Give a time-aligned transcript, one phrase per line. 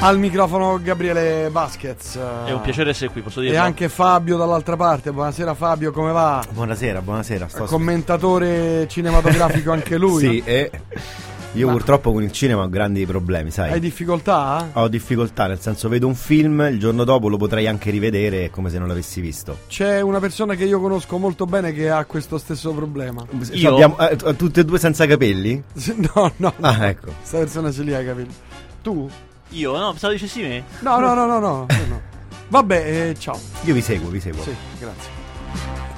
[0.00, 2.16] Al microfono Gabriele Vasquez.
[2.44, 3.60] È un piacere essere qui, posso E dirlo.
[3.60, 5.10] anche Fabio dall'altra parte.
[5.10, 6.44] Buonasera Fabio, come va?
[6.52, 7.48] Buonasera, buonasera.
[7.48, 10.16] Sto Commentatore cinematografico anche lui.
[10.28, 10.70] Sì, e
[11.54, 13.72] io Ma- purtroppo con il cinema ho grandi problemi, sai.
[13.72, 14.68] Hai difficoltà?
[14.74, 18.70] Ho difficoltà, nel senso vedo un film, il giorno dopo lo potrei anche rivedere come
[18.70, 19.58] se non l'avessi visto.
[19.66, 23.24] C'è una persona che io conosco molto bene che ha questo stesso problema.
[23.50, 23.72] Io?
[23.72, 25.60] Abbiamo, eh, t- tutte e due senza capelli?
[26.14, 26.52] No, no.
[26.60, 27.12] Ah, ecco.
[27.18, 28.32] Questa persona ce li ha capito.
[28.82, 29.10] Tu?
[29.50, 29.76] Io?
[29.76, 30.64] No, pensavo dicessi me.
[30.80, 31.66] No, no, no, no, no.
[31.88, 32.00] no.
[32.48, 33.38] Vabbè, eh, ciao.
[33.62, 34.42] Io vi seguo, vi seguo.
[34.42, 35.10] Sì, grazie.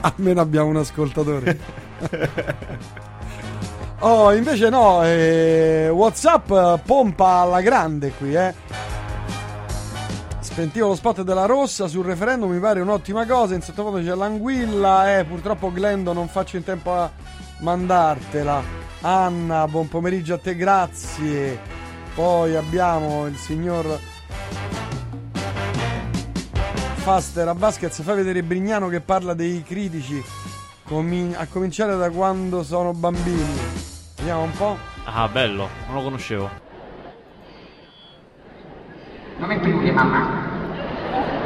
[0.01, 1.59] Almeno abbiamo un ascoltatore.
[4.01, 8.55] oh, invece no, eh, Whatsapp eh, pompa alla grande qui, eh.
[10.41, 13.55] Spentivo lo spot della rossa sul referendum, mi pare un'ottima cosa.
[13.55, 17.11] In sottofondo c'è l'anguilla, eh, purtroppo Glendo non faccio in tempo a
[17.61, 18.63] mandartela.
[19.03, 21.80] Anna, buon pomeriggio a te, grazie.
[22.15, 23.99] Poi abbiamo il signor
[26.97, 30.23] Faster a Baskets, fai vedere Brignano che parla dei critici,
[31.37, 33.59] a cominciare da quando sono bambini.
[34.17, 34.77] Vediamo un po'.
[35.05, 36.51] Ah, bello, non lo conoscevo.
[39.39, 40.49] Non è più che mamma.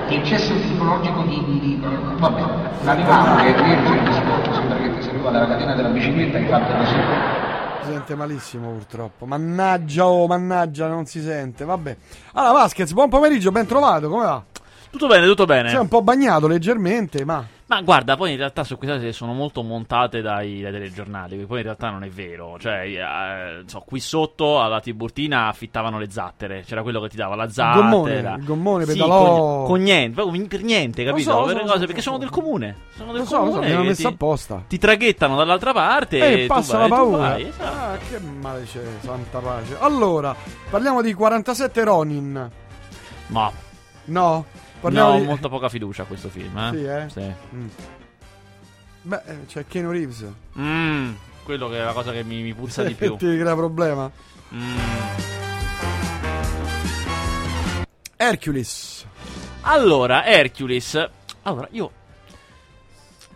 [0.09, 1.45] Che eccesso psicologico di...
[1.45, 2.43] di, di vabbè,
[2.83, 6.77] l'arrivato che riesce in sport, sembra che ti serviva dalla catena della bicicletta, hai fatto
[6.77, 7.44] così.
[7.85, 9.27] Si sente malissimo purtroppo.
[9.27, 11.67] Mannaggia, oh, mannaggia, non si sente.
[11.67, 11.97] Vabbè.
[12.33, 14.09] Allora, Baskets, buon pomeriggio, ben trovato.
[14.09, 14.43] Come va?
[14.91, 15.69] Tutto bene, tutto bene.
[15.69, 17.47] Sei un po' bagnato leggermente, ma.
[17.67, 21.59] Ma guarda, poi in realtà su queste cose sono molto montate dai, dai telegiornali, poi
[21.59, 22.59] in realtà non è vero.
[22.61, 26.63] Cioè, eh, so, qui sotto alla Tiburtina affittavano le zattere.
[26.67, 27.81] C'era quello che ti dava la zattera.
[27.89, 29.57] gommone, il gommone, Sì, pedalò.
[29.61, 31.31] Con, con niente, proprio per niente, capito?
[31.31, 32.11] so, per so, cose, perché so.
[32.11, 32.77] sono del comune.
[32.97, 33.79] Sono del Lo so, lo so, comune.
[33.79, 34.63] messo apposta.
[34.69, 37.17] ti traghettano dall'altra parte E e tu passa vai, la paura.
[37.17, 37.77] vai, esatto.
[37.77, 39.77] Ah, che male c'è, santa pace.
[39.81, 40.37] Allora,
[40.69, 42.51] parliamo di 47 Ronin.
[43.29, 43.51] Ma
[44.07, 44.45] No?
[44.85, 45.25] Parliamo ho di...
[45.25, 46.71] molta poca fiducia a questo film, eh?
[46.73, 47.09] Sì, eh?
[47.09, 47.57] Sì.
[47.57, 47.69] Mm.
[49.01, 50.27] Beh, eh, c'è Keanu Reeves.
[50.59, 51.13] Mm,
[51.43, 53.17] quello che è la cosa che mi, mi puzza di più.
[53.17, 54.11] Ti crea problema.
[54.55, 54.77] Mm.
[58.17, 59.07] Hercules.
[59.63, 61.09] Allora, Hercules.
[61.43, 61.91] Allora, io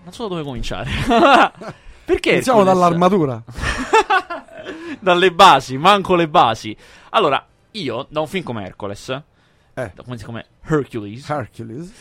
[0.04, 0.90] non so da dove cominciare.
[2.04, 2.78] Perché Iniziamo Hercules?
[2.78, 3.42] dall'armatura.
[5.00, 6.76] Dalle basi, manco le basi.
[7.10, 9.22] Allora, io da un film come Hercules,
[9.78, 11.92] Eh, come, come Hercules, Hercules.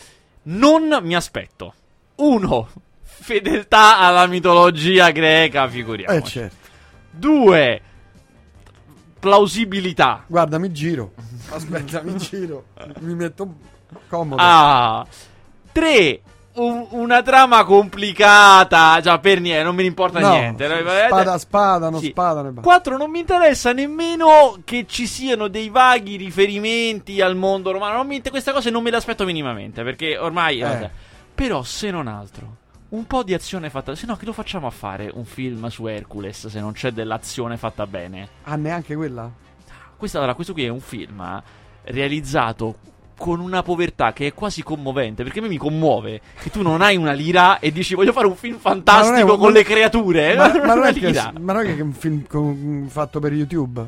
[0.44, 1.74] non mi aspetto.
[2.16, 2.68] Uno,
[3.04, 6.40] fedeltà alla mitologia greca, figuriamoci.
[6.40, 6.56] Eh, certo.
[7.12, 7.82] Due,
[9.20, 10.24] plausibilità.
[10.26, 11.14] Guarda, mi giro.
[11.50, 12.66] Aspetta, mi giro.
[13.02, 13.56] Mi metto
[14.08, 14.42] comodo.
[14.44, 15.06] Ah,
[15.72, 16.22] tre.
[16.58, 19.00] Un- una trama complicata.
[19.02, 20.68] Già, per niente, non me ne importa no, niente.
[21.08, 22.08] Spada, spada, non Sì.
[22.10, 22.42] spada.
[22.42, 22.62] ne va.
[22.62, 27.98] 4 non mi interessa nemmeno che ci siano dei vaghi riferimenti al mondo romano.
[27.98, 29.84] Non mi queste cose non me le aspetto minimamente.
[29.84, 30.60] Perché ormai.
[30.60, 30.64] Eh.
[30.64, 30.90] vabbè.
[31.36, 32.56] Però, se non altro,
[32.90, 33.94] un po' di azione fatta.
[33.96, 37.58] Se no, che lo facciamo a fare un film su Hercules se non c'è dell'azione
[37.58, 38.28] fatta bene?
[38.44, 39.30] Ah, neanche quella?
[39.96, 41.42] Questo, allora, questo qui è un film
[41.84, 42.76] realizzato
[43.18, 45.24] con una povertà che è quasi commovente.
[45.24, 48.28] Perché a me mi commuove che tu non hai una lira e dici voglio fare
[48.28, 50.36] un film fantastico è- con le creature.
[50.36, 53.20] Ma, Non ma non è che, ma non è che è un film con- fatto
[53.20, 53.86] per YouTube?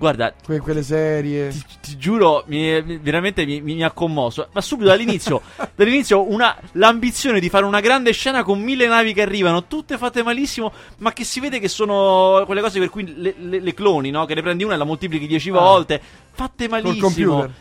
[0.00, 1.48] Guarda, Que- quelle serie.
[1.50, 4.48] ti, ti giuro, mi- mi- veramente mi, mi- ha commosso.
[4.52, 5.42] Ma subito dall'inizio,
[5.76, 10.22] dall'inizio una, l'ambizione di fare una grande scena con mille navi che arrivano, tutte fatte
[10.22, 14.08] malissimo, ma che si vede che sono quelle cose per cui le, le- le cloni,
[14.10, 14.24] no?
[14.24, 16.00] Che ne prendi una e la moltiplichi dieci volte.
[16.32, 17.00] Fatte malissimo.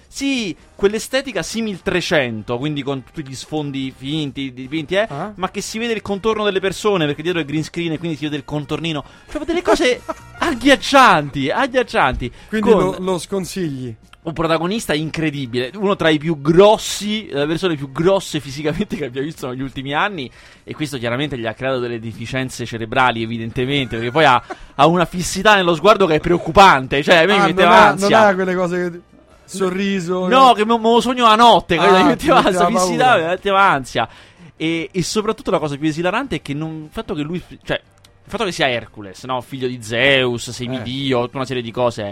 [0.08, 5.08] Sì, quell'estetica simil 300, quindi con tutti gli sfondi finti, dipinti, eh.
[5.10, 5.34] Ah.
[5.36, 8.16] Ma che si vede il contorno delle persone, perché dietro è green screen e quindi
[8.16, 9.04] si vede il contornino.
[9.26, 10.02] Proprio delle cose
[10.50, 12.32] agghiaccianti, agghiaccianti.
[12.50, 13.96] Quindi lo, lo sconsigli.
[14.22, 19.22] un protagonista incredibile, uno tra i più grossi, le persone più grosse fisicamente che abbia
[19.22, 20.30] visto negli ultimi anni.
[20.64, 24.42] E questo chiaramente gli ha creato delle deficienze cerebrali, evidentemente, perché poi ha,
[24.76, 27.02] ha una fissità nello sguardo che è preoccupante.
[27.02, 28.28] Cioè, a me Ah, mi non, metteva ha, non ansia.
[28.28, 29.00] ha quelle cose che...
[29.46, 30.28] Sorriso.
[30.28, 33.62] No, che me, me lo sogno la notte, Ah, mi metteva ansia, fissità, mi metteva
[33.62, 34.08] ansia.
[34.56, 37.82] E, e soprattutto la cosa più esilarante è che non, il fatto che lui, cioè,
[38.30, 39.42] il fatto che sia Hercules, no?
[39.42, 42.04] Figlio di Zeus, semidio, tutta una serie di cose,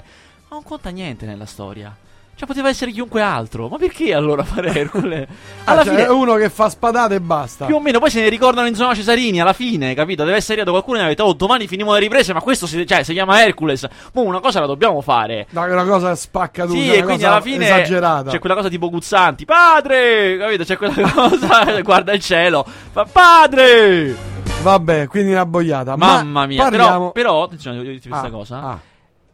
[0.49, 1.95] ma non conta niente nella storia.
[2.33, 3.67] Cioè, poteva essere chiunque altro.
[3.67, 5.27] Ma perché allora fare Hercules?
[5.65, 7.65] Ah, Alla cioè, fine, è uno che fa spadate e basta.
[7.65, 10.23] più o meno, poi se ne ricordano in zona Cesarini alla fine, capito?
[10.23, 12.85] Deve essere arrivato qualcuno e ha detto, oh, domani finimo le riprese, ma questo si,
[12.85, 13.87] cioè, si chiama Hercules.
[14.13, 15.47] Mo' una cosa la dobbiamo fare.
[15.49, 18.29] No, è una cosa spacca Sì, e quindi alla fine esagerata.
[18.31, 20.63] c'è quella cosa tipo Guzzanti, padre, capito?
[20.63, 24.36] C'è quella cosa, guarda il cielo, fa padre.
[24.63, 25.95] Vabbè, quindi una boiata.
[25.95, 27.11] Mamma Ma mia, però, parliamo...
[27.11, 28.61] però, attenzione, devo dirti questa Ah, cosa.
[28.61, 28.79] ah.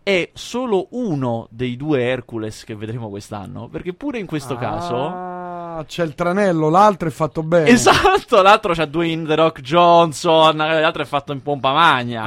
[0.04, 3.68] è solo uno dei due Hercules che vedremo quest'anno.
[3.68, 5.33] Perché pure in questo caso.
[5.76, 7.70] Ah, c'è il tranello, l'altro è fatto bene.
[7.70, 12.24] Esatto, l'altro c'ha Dwayne The Rock Johnson, l'altro è fatto in pompa magna.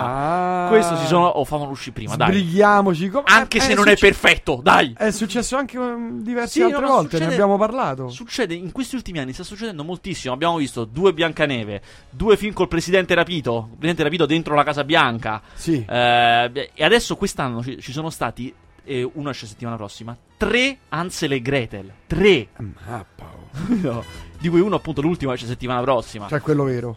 [0.65, 0.69] Ah.
[0.69, 1.27] Questo si sono.
[1.27, 2.29] Oh, famolo uscire prima, dai.
[2.33, 3.09] Sbrighiamoci.
[3.09, 4.95] com- Anche eh, se è non è succe- perfetto, dai.
[4.97, 8.09] È successo anche um, diverse Sì, altre no, volte, succede- ne abbiamo parlato.
[8.09, 10.35] Succede in questi ultimi anni, sta succedendo moltissimo.
[10.35, 15.41] Abbiamo visto due Biancaneve, due film col presidente rapito, presidente rapito dentro la Casa Bianca.
[15.55, 15.85] Sì.
[15.89, 18.53] Eh, e adesso quest'anno ci, ci sono stati,
[18.85, 21.93] e uno esce settimana prossima, tre Ansel e Gretel.
[22.07, 22.49] Tre.
[22.57, 23.36] Mappa.
[23.83, 24.05] No,
[24.39, 26.29] Di cui uno appunto l'ultimo esce settimana prossima.
[26.29, 26.97] Cioè quello vero.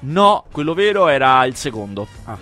[0.00, 2.06] No, quello vero era il secondo.
[2.24, 2.36] Ah.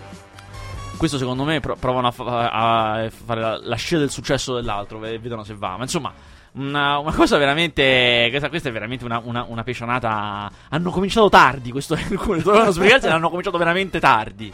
[0.97, 4.99] Questo secondo me pro- provano a, fa- a fare la, la scia del successo dell'altro
[4.99, 5.77] vedono se va.
[5.77, 6.13] Ma insomma,
[6.53, 8.27] una, una cosa veramente.
[8.31, 10.51] Questa, questa è veramente una, una, una pecionata.
[10.69, 12.45] Hanno cominciato tardi questo Hercules.
[12.45, 14.53] Dovevano spiegarsi, hanno cominciato veramente tardi.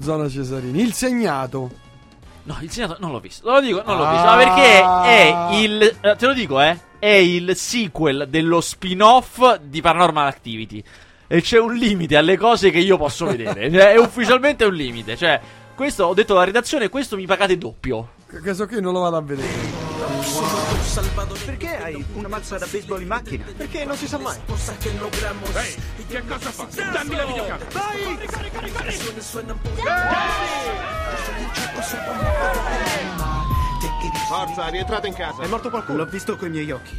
[0.00, 0.80] Zona Cesarini.
[0.80, 1.70] Il segnato.
[2.44, 3.48] No, il segnato non l'ho visto.
[3.48, 4.10] Lo dico, non l'ho Ah.
[4.12, 4.26] visto.
[4.26, 5.96] Ma perché è il.
[6.00, 6.76] eh, te lo dico, eh.
[7.02, 10.80] È il sequel dello spin-off di Paranormal Activity.
[11.26, 13.68] E c'è un limite alle cose che io posso vedere.
[13.74, 15.16] Cioè, è ufficialmente un limite.
[15.16, 15.40] Cioè,
[15.74, 18.10] questo ho detto alla redazione, questo mi pagate doppio.
[18.30, 19.48] Che che so che io non lo vado a vedere.
[21.44, 23.44] Perché hai una mazza da baseball in macchina?
[23.56, 24.36] Perché non si sa mai.
[34.32, 35.42] Forza, rientrate in casa.
[35.42, 35.98] È morto qualcuno?
[35.98, 36.96] L'ho visto coi miei occhi.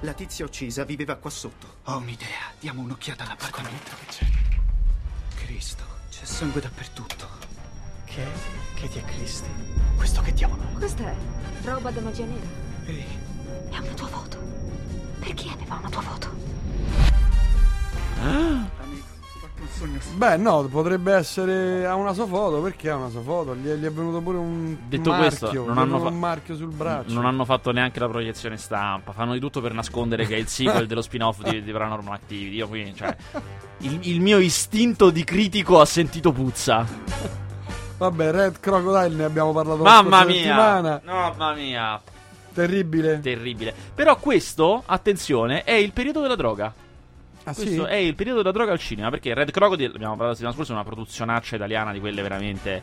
[0.00, 1.76] La tizia uccisa viveva qua sotto.
[1.84, 2.52] Ho un'idea.
[2.60, 3.92] Diamo un'occhiata all'appartamento.
[4.00, 4.26] che c'è?
[5.36, 7.26] Cristo, c'è sangue dappertutto.
[8.04, 8.26] Che?
[8.74, 9.48] Che ti è Cristi?
[9.96, 10.62] Questo che diavolo?
[10.64, 10.72] è?
[10.74, 11.14] Questa è
[11.64, 12.46] roba da magia nera.
[12.84, 13.06] Ehi,
[13.70, 14.36] È una tua foto.
[15.20, 16.28] Perché aveva una tua foto?
[18.14, 18.93] fatto
[19.64, 19.98] un sogno.
[20.16, 21.86] Beh, no, potrebbe essere.
[21.86, 22.60] Ha una sua foto.
[22.60, 23.54] Perché ha una sua foto?
[23.54, 25.28] Gli è, gli è venuto pure un Detto marchio.
[25.28, 27.12] questo, non hanno fa- un marchio sul braccio.
[27.12, 29.12] Non hanno fatto neanche la proiezione stampa.
[29.12, 32.54] Fanno di tutto per nascondere che è il sequel dello spin-off di, di Paranormal Activity.
[32.56, 33.16] Io qui, cioè.
[33.78, 36.86] Il, il mio istinto di critico ha sentito puzza.
[37.96, 40.34] Vabbè, Red Crocodile ne abbiamo parlato la Mamma mia!
[40.34, 41.00] settimana.
[41.04, 42.00] Mamma mia!
[42.52, 43.20] Terribile.
[43.20, 43.74] Terribile.
[43.94, 46.72] Però questo, attenzione, è il periodo della droga.
[47.44, 47.62] Ah, sì?
[47.62, 49.10] Questo è il periodo della droga al cinema.
[49.10, 52.82] Perché Red Crocodile, abbiamo parlato la settimana scorsa, è una produzionaccia italiana di quelle veramente.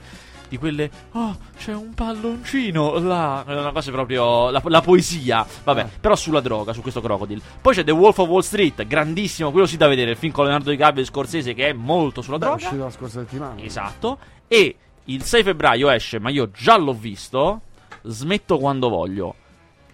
[0.51, 0.89] Di quelle.
[1.13, 3.43] Oh, c'è un palloncino là.
[3.47, 4.49] È una cosa proprio.
[4.49, 5.45] La, la poesia.
[5.63, 5.89] Vabbè, Ah.
[6.01, 7.41] però sulla droga, su questo Crocodile.
[7.61, 9.51] Poi c'è The Wolf of Wall Street, grandissimo.
[9.51, 10.11] Quello sì da vedere.
[10.11, 12.63] Il film con Leonardo DiCaprio e Scorsese, che è molto sulla Beh, è droga.
[12.65, 13.61] uscito la scorsa settimana.
[13.61, 14.17] Esatto.
[14.49, 14.75] E
[15.05, 17.61] il 6 febbraio esce, ma io già l'ho visto.
[18.03, 19.35] Smetto quando voglio.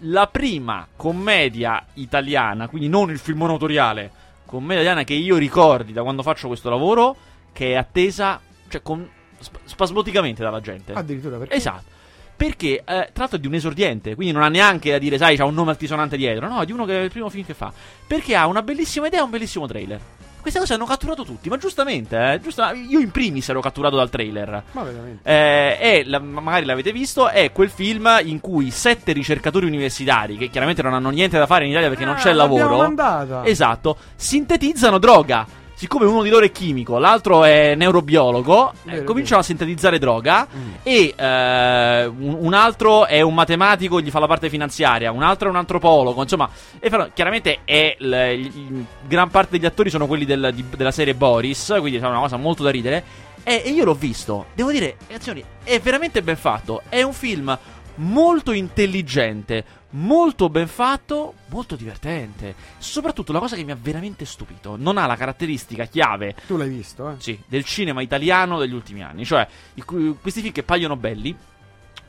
[0.02, 4.12] La prima commedia italiana, quindi non il film autoriale,
[4.48, 7.16] commedia italiana che io ricordi da quando faccio questo lavoro,
[7.54, 9.08] che è attesa, cioè, con,
[9.40, 10.94] sp- spasmodicamente dalla gente.
[10.94, 11.54] Addirittura perché?
[11.54, 11.96] Esatto.
[12.36, 15.54] Perché eh, tratto di un esordiente, quindi non ha neanche da dire, sai, c'ha un
[15.54, 16.48] nome altisonante dietro.
[16.48, 17.72] No, è di uno che è il primo film che fa.
[18.06, 20.00] Perché ha una bellissima idea e un bellissimo trailer.
[20.48, 24.10] Queste cose hanno catturato tutti, ma giustamente, eh, giusta- io in primis ero catturato dal
[24.10, 24.64] trailer.
[24.72, 25.30] Ma veramente.
[25.30, 30.48] Eh, è, la- magari l'avete visto, è quel film in cui sette ricercatori universitari, che
[30.48, 33.98] chiaramente non hanno niente da fare in Italia perché non Ah, c'è l'abbiamo lavoro, esatto,
[34.16, 35.46] sintetizzano droga.
[35.80, 40.72] Siccome uno di loro è chimico, l'altro è neurobiologo, eh, cominciano a sintetizzare droga Mm.
[40.82, 45.50] e eh, un, un altro è un matematico, gli fa la parte finanziaria, un altro
[45.50, 46.50] è un antropologo, insomma,
[46.80, 50.90] e fanno- chiaramente è l- il- gran parte degli attori sono quelli del- di- della
[50.90, 53.04] serie Boris, quindi è una cosa molto da ridere.
[53.44, 56.82] E, e io l'ho visto, devo dire, ragazzi, è veramente ben fatto.
[56.90, 57.56] È un film
[57.98, 62.56] molto intelligente, molto ben fatto, molto divertente.
[62.78, 66.70] Soprattutto la cosa che mi ha veramente stupito, non ha la caratteristica chiave Tu l'hai
[66.70, 67.16] visto, eh?
[67.18, 69.26] sì, del cinema italiano degli ultimi anni.
[69.26, 69.48] Cioè,
[70.22, 71.36] questi film che paiono belli,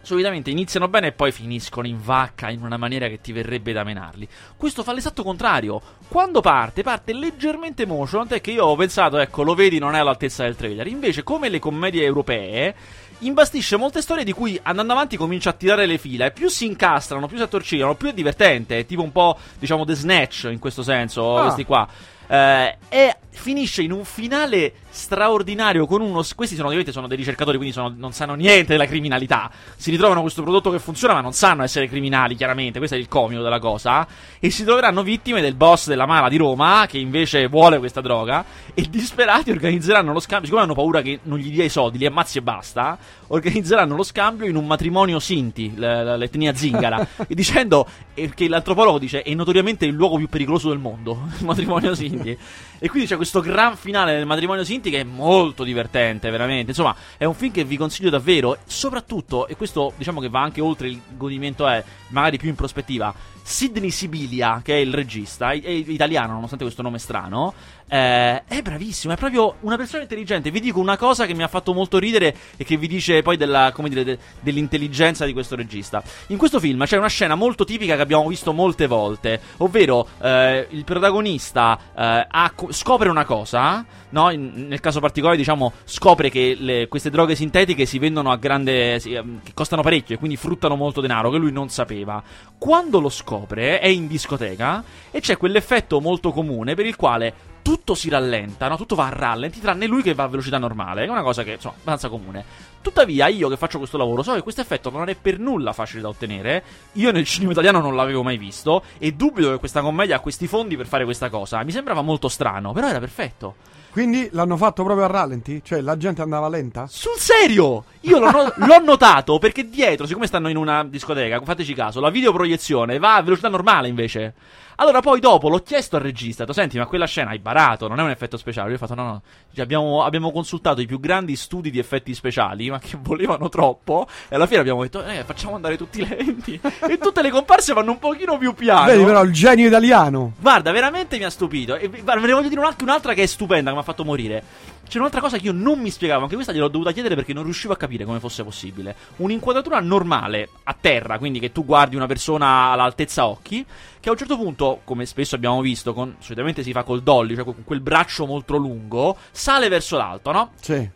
[0.01, 3.85] solitamente iniziano bene e poi finiscono in vacca in una maniera che ti verrebbe da
[3.85, 4.27] menarli.
[4.57, 5.81] Questo fa l'esatto contrario.
[6.09, 9.99] Quando parte, parte leggermente motion, tant'è che io ho pensato, ecco, lo vedi, non è
[9.99, 10.87] all'altezza del trailer.
[10.87, 12.75] Invece, come le commedie europee,
[13.21, 16.67] imbastisce molte storie di cui andando avanti comincia a tirare le fila e più si
[16.67, 18.79] incastrano, più si attorcigliano, più è divertente.
[18.79, 21.43] È tipo un po', diciamo, The Snatch in questo senso, Ah.
[21.43, 21.87] questi qua.
[22.31, 26.23] Eh, e finisce in un finale straordinario con uno.
[26.35, 29.51] Questi sono ovviamente sono dei ricercatori, quindi sono- non sanno niente della criminalità.
[29.77, 32.79] Si ritrovano questo prodotto che funziona, ma non sanno essere criminali, chiaramente.
[32.79, 34.07] Questo è il comico della cosa.
[34.41, 38.45] E si troveranno vittime del boss della mala di Roma, che invece vuole questa droga.
[38.75, 40.47] E disperati organizzeranno lo scambio.
[40.47, 42.99] Siccome hanno paura che non gli dia i soldi, li ammazzi e basta.
[43.29, 47.07] Organizzeranno lo scambio in un matrimonio Sinti, l'etnia zingara.
[47.29, 47.87] e dicendo
[48.35, 51.27] che l'antropologo dice è notoriamente il luogo più pericoloso del mondo.
[51.39, 52.37] Il matrimonio Sinti.
[52.81, 56.71] E quindi c'è questo questo gran finale del matrimonio Sinti che è molto divertente, veramente.
[56.71, 58.57] Insomma, è un film che vi consiglio davvero.
[58.65, 63.15] Soprattutto, e questo diciamo che va anche oltre il godimento, è magari più in prospettiva.
[63.43, 67.53] Sidney Sibilia, che è il regista, è, italiano nonostante questo nome strano,
[67.89, 70.51] eh, è bravissimo, è proprio una persona intelligente.
[70.51, 73.37] Vi dico una cosa che mi ha fatto molto ridere e che vi dice poi
[73.37, 76.03] della, dire, de- dell'intelligenza di questo regista.
[76.29, 80.67] In questo film c'è una scena molto tipica che abbiamo visto molte volte, ovvero eh,
[80.71, 84.31] il protagonista eh, ha- scopre una cosa, no?
[84.31, 89.01] In- nel caso particolare diciamo scopre che le- queste droghe sintetiche si vendono a grande...
[89.01, 92.23] Si, ehm, che costano parecchio e quindi fruttano molto denaro, che lui non sapeva.
[92.59, 97.95] Quando lo scopre è in discoteca e c'è quell'effetto molto comune per il quale tutto
[97.95, 98.79] si rallenta, no?
[98.79, 101.43] tutto va a rallenti, tranne lui che va a velocità normale, che è una cosa
[101.43, 102.43] che insomma abbastanza comune.
[102.81, 106.01] Tuttavia, io che faccio questo lavoro so che questo effetto non è per nulla facile
[106.01, 106.65] da ottenere.
[106.93, 110.47] Io nel cinema italiano non l'avevo mai visto e dubito che questa commedia ha questi
[110.47, 111.63] fondi per fare questa cosa.
[111.63, 113.57] Mi sembrava molto strano, però era perfetto.
[113.91, 115.61] Quindi l'hanno fatto proprio a rallenti?
[115.63, 116.87] Cioè la gente andava lenta?
[116.89, 117.85] Sul serio!
[118.03, 122.09] Io l'ho, no- l'ho notato perché dietro, siccome stanno in una discoteca, fateci caso, la
[122.09, 124.35] videoproiezione va a velocità normale invece.
[124.81, 127.89] Allora poi dopo l'ho chiesto al regista, ho detto, senti ma quella scena hai barato,
[127.89, 128.69] non è un effetto speciale.
[128.69, 132.15] Lui ha fatto no no, Cioè, abbiamo, abbiamo consultato i più grandi studi di effetti
[132.15, 134.07] speciali, ma che volevano troppo.
[134.29, 136.61] E alla fine abbiamo detto, eh facciamo andare tutti lenti.
[136.89, 138.87] e tutte le comparse vanno un pochino più piano.
[138.87, 140.35] Vedi però il genio italiano.
[140.39, 141.75] Guarda, veramente mi ha stupito.
[141.75, 144.05] E guarda, ve ne voglio dire un'altra, un'altra che è stupenda, che mi ha fatto
[144.05, 144.45] morire.
[144.89, 147.45] C'è un'altra cosa che io non mi spiegavo, anche questa gliel'ho dovuta chiedere perché non
[147.45, 148.97] riuscivo a capire come fosse possibile.
[149.17, 153.65] Un'inquadratura normale, a terra, quindi che tu guardi una persona all'altezza occhi,
[154.01, 157.35] che a un certo punto, come spesso abbiamo visto, con, solitamente si fa col dolly,
[157.35, 160.53] cioè con quel braccio molto lungo, sale verso l'alto, no?
[160.59, 160.89] Sì.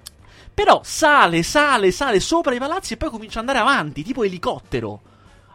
[0.54, 5.00] Però sale, sale, sale sopra i palazzi e poi comincia ad andare avanti, tipo elicottero.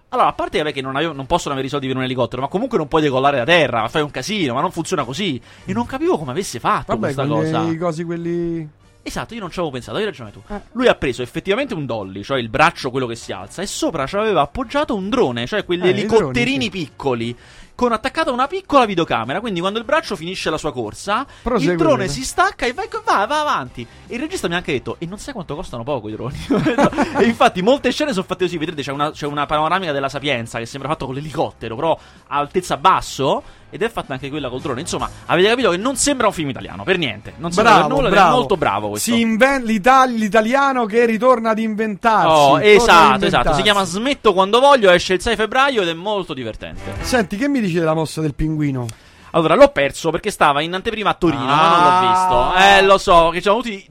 [0.09, 2.41] Allora, a parte vabbè, che non, avevo- non possono avere i soldi per un elicottero,
[2.41, 5.39] ma comunque non puoi decollare da terra, ma fai un casino, ma non funziona così.
[5.65, 7.61] E non capivo come avesse fatto Vabbè, questa cosa.
[7.63, 8.69] i cosi quelli...
[9.01, 10.41] Esatto, io non ci avevo pensato, hai ragione tu.
[10.49, 10.59] Eh.
[10.73, 14.05] Lui ha preso effettivamente un dolly, cioè il braccio quello che si alza, e sopra
[14.05, 17.37] ci aveva appoggiato un drone, cioè quegli Eh, elicotterini droni, piccoli.
[17.77, 21.77] Con attaccata una piccola videocamera, quindi quando il braccio finisce la sua corsa, Prosegue il
[21.77, 23.85] drone si stacca e va, va, va avanti.
[24.07, 26.35] E il regista mi ha anche detto: E non sai quanto costano poco i droni.
[27.21, 28.57] e infatti, molte scene sono fatte così.
[28.57, 31.91] Vedete, c'è una, c'è una panoramica della Sapienza che sembra fatto con l'elicottero, però
[32.25, 33.43] a altezza basso.
[33.69, 34.79] Ed è fatta anche quella col drone.
[34.79, 37.33] Insomma, avete capito che non sembra un film italiano, per niente.
[37.37, 38.27] Non sembra Bravo, nulla, bravo.
[38.29, 39.11] è molto bravo questo.
[39.11, 42.27] Si inven- l'Ita- l'italiano che ritorna ad inventarsi.
[42.27, 43.53] Oh, esatto, esatto.
[43.53, 46.93] Si chiama Smetto quando voglio, esce il 6 febbraio ed è molto divertente.
[47.01, 48.85] Senti, che mi dici della mossa del pinguino?
[49.31, 52.51] Allora, l'ho perso perché stava in anteprima a Torino, ma non l'ho Ah.
[52.53, 52.63] visto.
[52.63, 53.85] Eh, lo so, che ci sono tutti.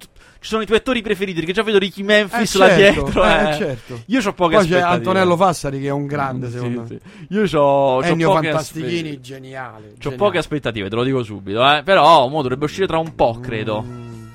[0.46, 3.24] Ci sono i tuoi attori preferiti, perché già vedo Ricky Memphis Eh, là certo, dietro.
[3.24, 3.54] eh, eh.
[3.56, 4.02] certo.
[4.06, 4.78] Io ho poche Poi c'è.
[4.78, 6.86] Antonello Fassari che è un grande, secondo me.
[6.86, 7.34] Sì, sì.
[7.34, 9.94] Io c'ho Ennio Fantastichini, aspe- geniale.
[9.98, 10.16] Geniale.
[10.16, 11.82] poche aspettative, te lo dico subito, eh.
[11.82, 13.82] Però, mo dovrebbe uscire tra un po', credo.
[13.82, 14.26] Mm.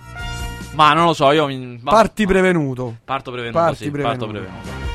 [0.74, 1.48] Ma non lo so, io.
[1.48, 2.98] mi- Parti prevenuto.
[3.06, 4.50] Parto prevenuto, Parti sì, parto prevenuto.
[4.50, 4.90] prevenuto.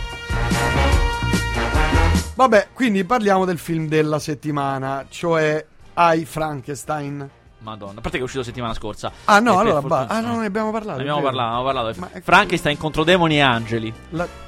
[2.35, 7.31] Vabbè, quindi parliamo del film della settimana, cioè I Frankenstein.
[7.71, 9.11] Madonna, a parte che è uscito settimana scorsa.
[9.25, 10.97] Ah no, allora ba- ah, no, ne abbiamo parlato.
[10.99, 11.35] Ne abbiamo vero.
[11.35, 12.01] parlato, abbiamo parlato.
[12.01, 13.93] Ma- Frankenstein contro demoni e angeli.
[14.11, 14.27] La-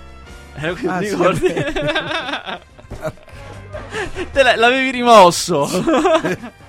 [0.60, 1.46] Eh, Ah, sì, ricordi?
[1.46, 2.60] è
[4.32, 5.68] Te la- l'avevi rimosso.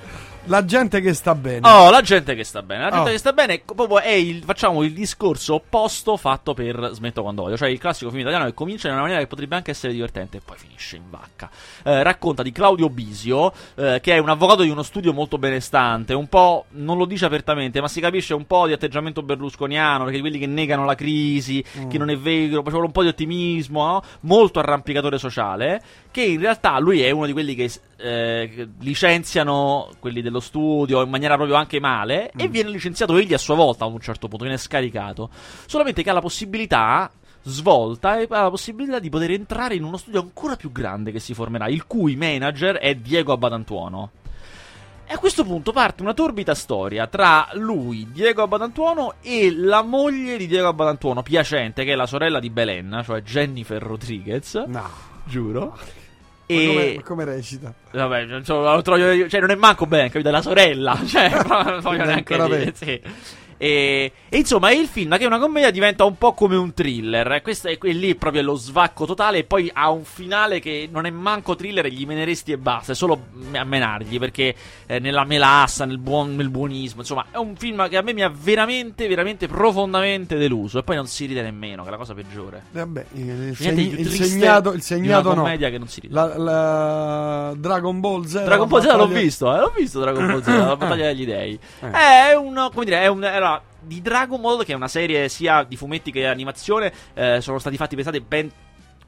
[0.49, 1.67] La gente che sta bene.
[1.69, 2.81] Oh, la gente che sta bene.
[2.81, 3.11] La gente Oh.
[3.11, 7.43] che sta bene è proprio è il, facciamo il discorso opposto fatto per Smetto quando
[7.43, 7.55] voglio.
[7.55, 10.37] Cioè il classico film italiano che comincia in una maniera che potrebbe anche essere divertente
[10.37, 11.51] e poi finisce in vacca.
[11.83, 16.15] Eh, racconta di Claudio Bisio, eh, che è un avvocato di uno studio molto benestante.
[16.15, 20.19] Un po', non lo dice apertamente, ma si capisce un po' di atteggiamento berlusconiano, perché
[20.19, 24.01] quelli che negano la crisi, che non è vero, c'è un po' di ottimismo, no?
[24.21, 25.79] molto arrampicatore sociale.
[26.09, 27.69] Che in realtà lui è uno di quelli che
[28.01, 33.33] eh, che licenziano quelli dello studio in maniera proprio anche male e viene licenziato egli
[33.33, 35.29] a sua volta a un certo punto, viene scaricato.
[35.65, 39.97] Solamente che ha la possibilità svolta e ha la possibilità di poter entrare in uno
[39.97, 44.11] studio ancora più grande che si formerà, il cui manager è Diego Abadantuono.
[45.11, 50.37] E a questo punto parte una torbida storia tra lui, Diego Abadantuono, e la moglie
[50.37, 54.87] di Diego Abadantuono, Piacente, che è la sorella di Belen, cioè Jennifer Rodriguez, No.
[55.23, 55.75] giuro.
[56.55, 57.73] Ma come, E ma come recita?
[57.91, 60.29] Vabbè, non so, lo trovo io- cioè non è manco Ben, capito?
[60.29, 63.01] È la sorella, cioè, non voglio neanche dire, sì.
[63.61, 67.33] E, e insomma, il film che è una commedia diventa un po' come un thriller.
[67.33, 69.39] E questo è, è lì proprio lo svacco totale.
[69.39, 72.93] E poi ha un finale che non è manco thriller, gli meneresti e basta.
[72.93, 73.19] È solo
[73.51, 77.01] a menargli perché eh, nella melassa, nel, buon, nel buonismo.
[77.01, 80.79] Insomma, è un film che a me mi ha veramente, veramente profondamente deluso.
[80.79, 82.63] E poi non si ride nemmeno, che è la cosa peggiore.
[82.71, 85.43] Vabbè, il, Niente segn- di il segnato, il segnato no.
[85.43, 86.13] che non si ride.
[86.13, 88.43] La, la Dragon Ball Z.
[88.43, 91.25] Dragon Ball Z l'ho battaglia- visto, eh, l'ho visto Dragon Ball Z, la battaglia degli
[91.25, 91.59] dei.
[91.81, 91.91] Eh.
[91.91, 93.48] È un, come dire, è un, era
[93.81, 97.77] di Dragon Ball, che è una serie sia di fumetti che animazione, eh, sono stati
[97.77, 98.51] fatti, pensate, ben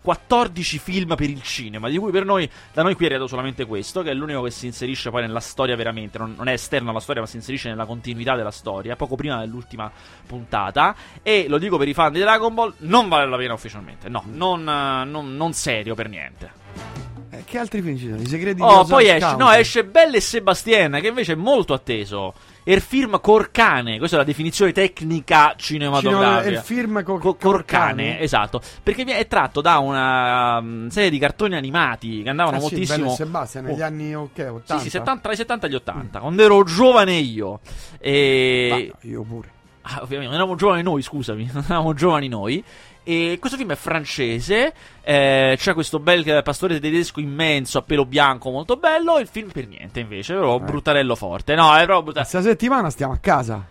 [0.02, 3.66] 14 film per il cinema, di cui per noi, da noi qui è arrivato solamente
[3.66, 6.90] questo, che è l'unico che si inserisce poi nella storia veramente, non, non è esterno
[6.90, 9.92] alla storia, ma si inserisce nella continuità della storia, poco prima dell'ultima
[10.26, 10.96] puntata.
[11.22, 14.24] E lo dico per i fan di Dragon Ball, non vale la pena ufficialmente, no,
[14.26, 17.01] non, non- non serio per niente.
[17.34, 18.22] Eh, che altri film ci sono?
[18.22, 19.38] I segreti di Oh, Ozark poi esce, County.
[19.44, 22.34] no, esce Belle e Sebastien, che invece è molto atteso.
[22.64, 26.50] Il film Corcane, questa è la definizione tecnica Cinema- cinematografica.
[26.50, 28.62] il film co- Co- Corcane, esatto.
[28.84, 33.12] Perché è tratto da una um, serie di cartoni animati che andavano Ah, sì, moltissimo.
[33.14, 33.86] E Sebastian negli Oh.
[33.86, 34.78] anni ok, 80.
[34.78, 37.62] Sì, sì, 70, tra i 70 e gli 80, quando ero giovane io.
[38.00, 38.92] E...
[38.94, 39.48] Ma io pure.
[39.84, 42.64] Ah, ovviamente, non eravamo giovani noi, scusami, non eravamo giovani noi.
[43.04, 48.06] E questo film è francese, eh, c'è questo bel eh, pastore tedesco immenso a pelo
[48.06, 51.56] bianco molto bello, il film per niente invece, però bruttarello forte.
[51.56, 52.30] No, è proprio bruttarello.
[52.30, 53.66] Questa settimana stiamo a casa.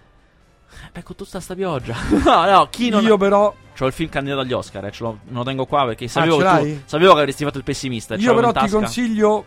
[0.93, 1.95] Beh, con tutta sta pioggia.
[2.25, 3.05] no, no, chi non...
[3.05, 6.09] Io però C'ho il film candidato agli Oscar, eh, ce me lo tengo qua perché
[6.09, 8.17] sapevo, Ah, che tu- sapevo che avresti fatto il pessimista.
[8.17, 9.45] Io però ti consiglio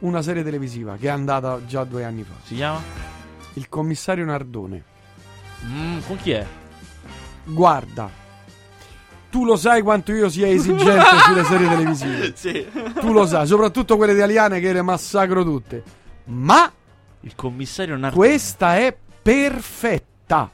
[0.00, 2.34] una serie televisiva che è andata già due anni fa.
[2.42, 2.82] Si chiama?
[3.52, 4.84] Il commissario Nardone.
[5.64, 6.44] Mm, con chi è?
[7.44, 8.10] Guarda,
[9.32, 12.32] tu lo sai quanto io sia esigente sulle serie televisive.
[12.36, 12.66] sì.
[13.00, 15.82] Tu lo sai, soprattutto quelle italiane che le massacro tutte.
[16.24, 16.70] Ma
[17.20, 18.14] Il commissario Nardone.
[18.14, 20.50] questa è perfetta.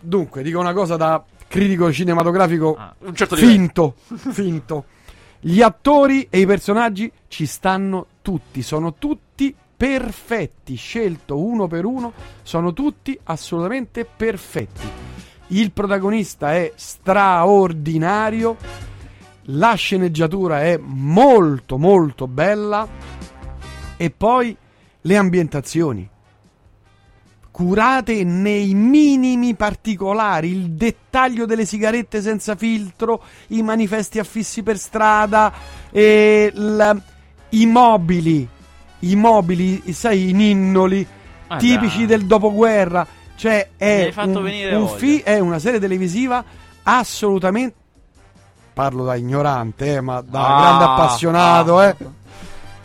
[0.00, 3.52] Dunque, dico una cosa da critico cinematografico Ah, un certo livello.
[3.52, 3.94] finto,
[4.32, 4.84] finto.
[5.40, 12.12] Gli attori e i personaggi ci stanno tutti, sono tutti perfetti, scelto uno per uno,
[12.42, 14.88] sono tutti assolutamente perfetti.
[15.52, 18.56] Il protagonista è straordinario,
[19.44, 22.86] la sceneggiatura è molto molto bella
[23.96, 24.56] e poi
[25.00, 26.08] le ambientazioni
[27.50, 35.52] curate nei minimi particolari, il dettaglio delle sigarette senza filtro, i manifesti affissi per strada,
[35.90, 37.02] e l-
[37.50, 38.48] i mobili,
[39.00, 41.06] i mobili, sai, i ninnoli
[41.48, 42.06] Ma tipici dai.
[42.06, 43.06] del dopoguerra.
[43.40, 46.44] Cioè, è, un, un fi- è una serie televisiva
[46.82, 47.74] assolutamente.
[48.74, 51.86] Parlo da ignorante, eh, ma da Ah, grande appassionato, ah.
[51.86, 51.96] eh.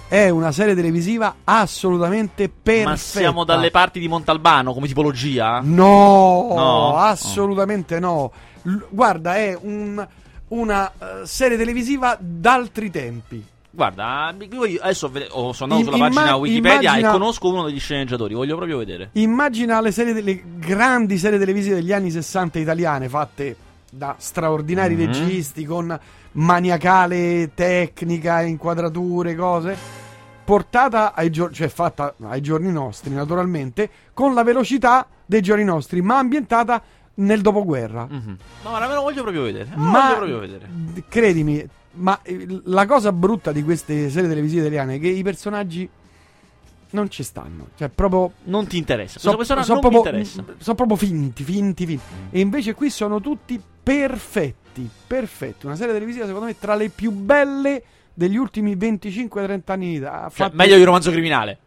[0.07, 2.89] È una serie televisiva assolutamente perfetta.
[2.89, 5.59] Ma siamo dalle parti di Montalbano come tipologia?
[5.61, 6.95] No, No?
[6.97, 8.31] assolutamente no.
[8.61, 10.07] L- guarda, è un-
[10.49, 13.45] una eh, serie televisiva d'altri tempi.
[13.75, 17.65] Guarda, io adesso vede- oh, sono andato sulla pagina imma- Wikipedia immagina- e conosco uno
[17.65, 19.09] degli sceneggiatori, voglio proprio vedere.
[19.13, 23.55] Immagina le, serie, le grandi serie televisive degli anni 60 italiane fatte
[23.91, 25.05] da straordinari Mhm.
[25.05, 25.97] registi con
[26.33, 29.77] maniacale tecnica, inquadrature, cose.
[30.45, 36.01] Portata ai giorni, cioè fatta ai giorni nostri, naturalmente, con la velocità dei giorni nostri,
[36.01, 36.81] ma ambientata
[37.15, 38.07] nel dopoguerra.
[38.09, 38.37] Mhm.
[38.63, 39.69] No, ora me lo voglio proprio vedere.
[39.75, 40.69] Ma voglio proprio vedere.
[41.09, 45.89] credimi, ma eh, la cosa brutta di queste serie televisive italiane è che i personaggi
[46.91, 47.67] non ci stanno.
[47.75, 48.31] Cioè, proprio.
[48.43, 49.19] Non ti interessa.
[49.19, 50.43] So- Questa persona so non proprio, mi interessa.
[50.59, 52.03] sono proprio finti, finti, finti.
[52.29, 54.89] E invece qui sono tutti perfetti.
[55.07, 55.65] Perfetti.
[55.65, 60.55] Una serie televisiva, secondo me, tra le più belle degli ultimi 25-30 anni Cioè, fatto-
[60.55, 61.57] meglio di romanzo criminale.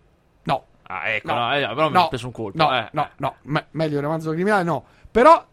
[0.45, 0.64] No.
[0.85, 1.35] Ah, ecco, No.
[1.49, 2.05] no, eh, però mi No.
[2.05, 2.57] ha preso un colpo.
[2.62, 2.88] No, eh.
[2.93, 3.35] no, no.
[3.43, 4.85] me- meglio il romanzo criminale, no.
[5.11, 5.45] Però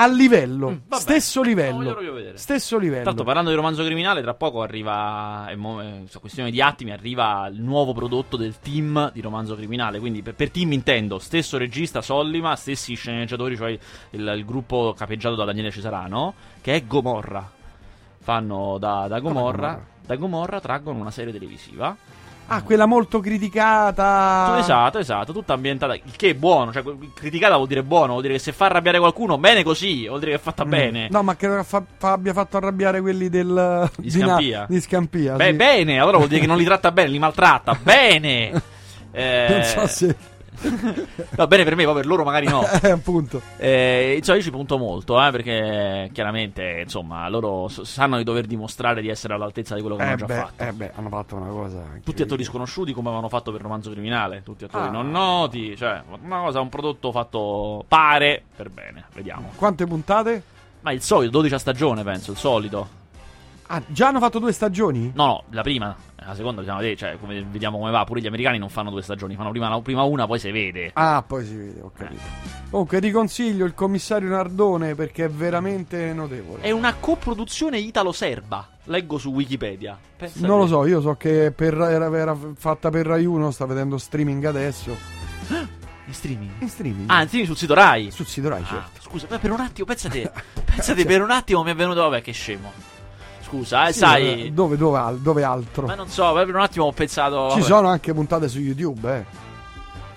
[0.00, 1.94] a livello, Mm, stesso livello.
[2.34, 3.04] Stesso livello.
[3.04, 6.90] Tanto parlando di romanzo criminale, tra poco arriva, è mo- è su questione di attimi,
[6.90, 9.98] arriva il nuovo prodotto del team di romanzo criminale.
[9.98, 13.80] Quindi per, per team intendo stesso regista Sollima, stessi sceneggiatori, cioè il,
[14.36, 16.32] il gruppo capeggiato da Daniele Cesarano,
[16.62, 17.50] che è Gomorra.
[18.22, 19.86] Fanno da, da Gomorra, Gomorra?
[20.06, 21.94] da Gomorra traggono una serie televisiva.
[22.52, 24.56] Ah, quella molto criticata.
[24.58, 25.94] Esatto, esatto, tutta ambientata.
[25.94, 26.82] Il che è buono, cioè
[27.14, 30.32] criticata vuol dire buono, vuol dire che se fa arrabbiare qualcuno, bene così, vuol dire
[30.32, 30.68] che è fatta Mm.
[30.68, 31.08] bene.
[31.10, 34.66] No, ma credo che fa- fa- abbia fatto arrabbiare quelli del Di Scampia.
[34.68, 35.52] di Scampia, Beh, sì.
[35.52, 37.78] bene, allora vuol dire che non li tratta bene, li maltratta.
[37.80, 38.62] Bene!
[39.12, 40.16] Eh, Non so se
[41.36, 42.62] Va bene per me, poi per loro magari no.
[42.82, 43.40] Eh, appunto.
[43.56, 49.00] Eh, insomma, io ci punto molto, eh, perché chiaramente, insomma, loro sanno di dover dimostrare
[49.00, 50.62] di essere all'altezza di quello che Eh hanno già beh, fatto.
[50.62, 51.82] eh beh, hanno fatto una cosa.
[52.02, 54.90] Tutti attori sconosciuti come avevano fatto per Romanzo Criminale, tutti attori Ah.
[54.90, 59.50] non noti, cioè una cosa, un prodotto fatto pare per bene, vediamo.
[59.56, 60.42] Quante puntate?
[60.82, 62.98] Ma il solito, 12 a stagione penso, il solito.
[63.72, 65.12] Ah, già hanno fatto due stagioni?
[65.14, 68.26] No, no, la prima, la seconda bisogna vedere, cioè come, vediamo come va, pure gli
[68.26, 70.90] americani non fanno due stagioni, fanno prima, la- prima una, poi si vede.
[70.94, 72.20] Ah, poi si vede, ho capito.
[72.68, 76.62] Comunque, riconsiglio il commissario Nardone perché è veramente notevole.
[76.62, 79.96] È una coproduzione italo-serba, leggo su Wikipedia.
[80.16, 80.70] Pensa Non lo te.
[80.70, 84.96] so, io so che per- era, era fatta per Rai 1, sta vedendo streaming adesso.
[86.06, 86.50] In streaming?
[86.58, 87.08] In streaming?
[87.08, 88.10] Ah, in streaming sul sito Rai.
[88.10, 89.00] sul sito Rai, Ah, certo.
[89.08, 90.28] scusa, per un attimo, pensate,
[90.64, 92.72] pensate per un attimo mi è venuto, vabbè, che scemo.
[93.50, 95.86] Scusa, eh, Sì, sai, eh, Dove, dove, dove altro?
[95.86, 99.16] ma non so, per un attimo ho pensato, Ci vabbè, sono anche puntate su YouTube,
[99.16, 99.24] eh.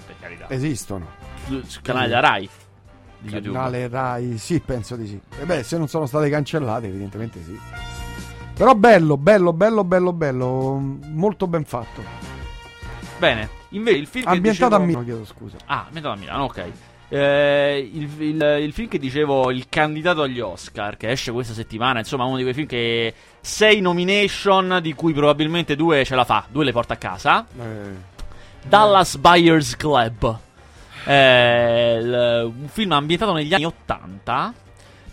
[0.05, 1.07] per carità, Esistono.
[1.45, 2.49] sul, sul canale della Rai
[3.23, 3.53] YouTube.
[3.53, 5.19] Canale Rai, sì, penso di sì.
[5.39, 7.57] E beh, se non sono state cancellate, evidentemente sì.
[8.53, 10.77] Però bello, bello, bello, bello, bello.
[10.77, 12.03] Molto ben fatto.
[13.17, 14.99] Bene, invece il film Ambientato a dicevo...
[14.99, 15.57] Milano, chiedo scusa.
[15.65, 16.71] Ah, ambientato a Milano, ok.
[17.15, 21.99] Eh, il, il- il film che dicevo, il candidato agli Oscar, che esce questa settimana,
[21.99, 26.45] insomma, uno di quei film che sei nomination, di cui probabilmente due ce la fa,
[26.49, 27.45] due le porta a casa.
[27.55, 28.11] Eh,
[28.67, 30.37] Dallas Buyers Club.
[31.05, 34.53] Eh, il- un film ambientato negli anni 80.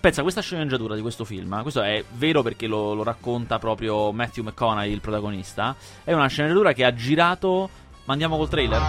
[0.01, 4.45] Pensa, questa sceneggiatura di questo film, questo è vero perché lo, lo racconta proprio Matthew
[4.45, 5.77] McConaughey, il protagonista.
[6.03, 7.69] È una sceneggiatura che ha girato.
[8.05, 8.81] Ma andiamo col trailer?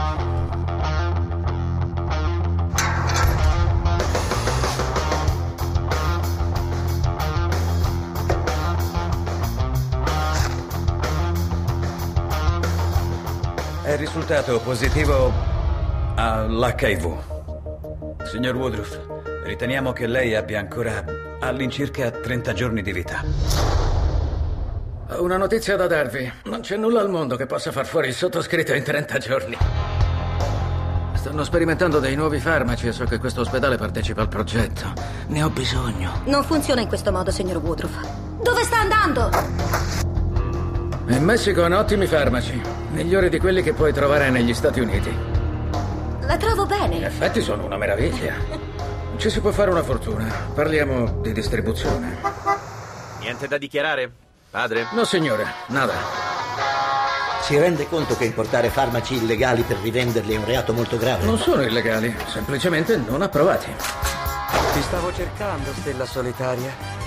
[13.91, 15.33] È risultato positivo
[16.15, 18.23] all'HIV.
[18.23, 18.97] Signor Woodruff,
[19.43, 21.03] riteniamo che lei abbia ancora
[21.41, 23.21] all'incirca 30 giorni di vita.
[25.09, 26.31] Ho una notizia da darvi.
[26.45, 29.57] Non c'è nulla al mondo che possa far fuori il sottoscritto in 30 giorni.
[31.11, 34.93] Stanno sperimentando dei nuovi farmaci e so che questo ospedale partecipa al progetto.
[35.27, 36.21] Ne ho bisogno.
[36.27, 38.07] Non funziona in questo modo, signor Woodruff.
[38.41, 40.10] Dove sta andando?
[41.11, 42.59] In Messico hanno ottimi farmaci,
[42.91, 45.13] migliori di quelli che puoi trovare negli Stati Uniti.
[46.21, 47.05] La trovo In bene.
[47.05, 48.33] effetti sono una meraviglia.
[49.17, 50.25] Ci si può fare una fortuna.
[50.53, 52.17] Parliamo di distribuzione.
[53.19, 54.09] Niente da dichiarare?
[54.49, 54.87] Padre?
[54.93, 55.93] No, signore, nada.
[57.41, 61.25] Si rende conto che importare farmaci illegali per rivenderli è un reato molto grave?
[61.25, 63.67] Non sono illegali, semplicemente non approvati.
[64.73, 67.00] Ti stavo cercando, stella solitaria.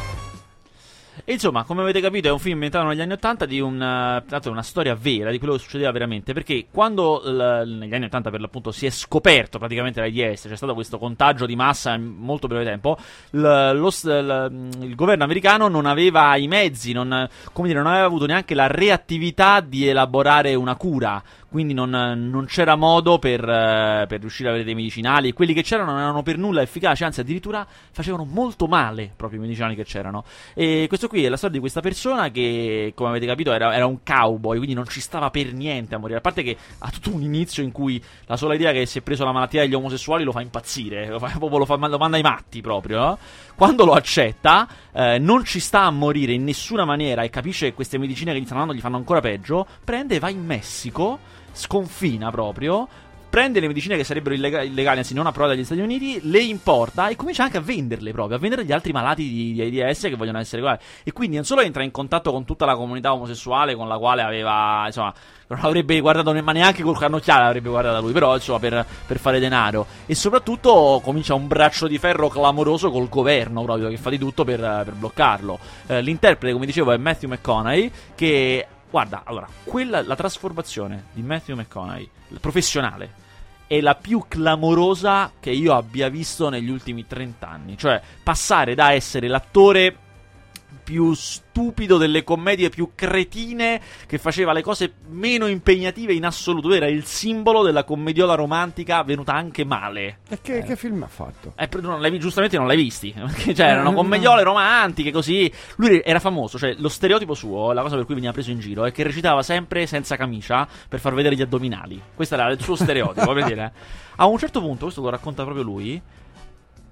[1.26, 4.62] Insomma, come avete capito, è un film ambientato negli anni 80 di un, eh, una
[4.62, 6.32] storia vera di quello che succedeva veramente.
[6.32, 10.74] Perché quando l- negli anni 80 per l'appunto si è scoperto praticamente l'AIDS, c'è stato
[10.74, 12.98] questo contagio di massa in molto breve tempo,
[13.30, 13.38] l-
[13.74, 18.54] lo l- il governo americano non aveva i mezzi, non, dire, non aveva avuto neanche
[18.54, 21.22] la reattività di elaborare una cura.
[21.54, 25.28] Quindi non, non c'era modo per, eh, per riuscire ad avere dei medicinali.
[25.28, 29.38] E quelli che c'erano non erano per nulla efficaci, anzi, addirittura facevano molto male proprio
[29.38, 30.24] i medicinali che c'erano.
[30.52, 33.86] E questo qui è la storia di questa persona che, come avete capito, era, era
[33.86, 36.18] un cowboy, quindi non ci stava per niente a morire.
[36.18, 39.02] A parte che ha tutto un inizio in cui la sola idea che si è
[39.02, 42.22] preso la malattia degli omosessuali lo fa impazzire, lo, fa, lo, fa- lo manda ai
[42.22, 43.16] matti proprio.
[43.54, 47.74] Quando lo accetta, eh, non ci sta a morire in nessuna maniera e capisce che
[47.74, 51.42] queste medicine che gli stanno dando gli fanno ancora peggio, prende e va in Messico,
[51.54, 52.86] sconfina proprio.
[53.34, 57.08] Prende le medicine che sarebbero illega- illegali, anzi non approvate dagli Stati Uniti, le importa
[57.08, 60.14] e comincia anche a venderle proprio, a vendere agli altri malati di, di AIDS che
[60.14, 60.78] vogliono essere uguali.
[61.02, 64.22] E quindi non solo entra in contatto con tutta la comunità omosessuale con la quale
[64.22, 65.12] aveva, insomma,
[65.48, 69.40] non avrebbe guardato ma neanche col carnocchiale avrebbe guardato lui, però insomma per, per fare
[69.40, 69.84] denaro.
[70.06, 74.44] E soprattutto comincia un braccio di ferro clamoroso col governo proprio che fa di tutto
[74.44, 75.58] per, per bloccarlo.
[75.88, 78.66] Eh, l'interprete, come dicevo, è Matthew McConaughey che...
[78.94, 82.08] Guarda, allora, quella, la trasformazione di Matthew McConaughey,
[82.40, 83.12] professionale,
[83.66, 87.76] è la più clamorosa che io abbia visto negli ultimi 30 anni.
[87.76, 89.96] Cioè, passare da essere l'attore
[90.84, 96.72] più stupido delle commedie più cretine che faceva le cose meno impegnative in assoluto.
[96.72, 100.18] Era il simbolo della commediola romantica venuta anche male.
[100.28, 101.54] E che, che film ha fatto?
[101.56, 103.12] Eh, non l'hai giustamente non l'hai visti.
[103.54, 105.50] Cioè, erano commediole romantiche così.
[105.76, 108.84] Lui era famoso, cioè lo stereotipo suo, la cosa per cui veniva preso in giro,
[108.84, 112.00] è che recitava sempre senza camicia per far vedere gli addominali.
[112.14, 113.72] Questo era il suo stereotipo, per dire.
[114.16, 116.00] A un certo punto, questo lo racconta proprio lui.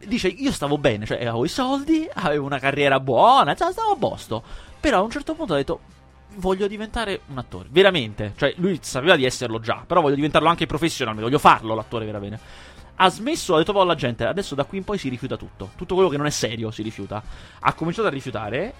[0.06, 3.96] Dice, io stavo bene, cioè avevo i soldi, avevo una carriera buona, cioè, stavo a
[3.96, 4.42] posto.
[4.80, 5.80] Però a un certo punto ho detto,
[6.36, 8.32] voglio diventare un attore, veramente.
[8.36, 12.18] Cioè, lui sapeva di esserlo già, però voglio diventarlo anche professionalmente, voglio farlo l'attore vera
[12.18, 12.38] bene.
[12.96, 15.70] Ha smesso, ha detto alla gente, adesso da qui in poi si rifiuta tutto.
[15.76, 17.22] Tutto quello che non è serio si rifiuta.
[17.60, 18.74] Ha cominciato a rifiutare.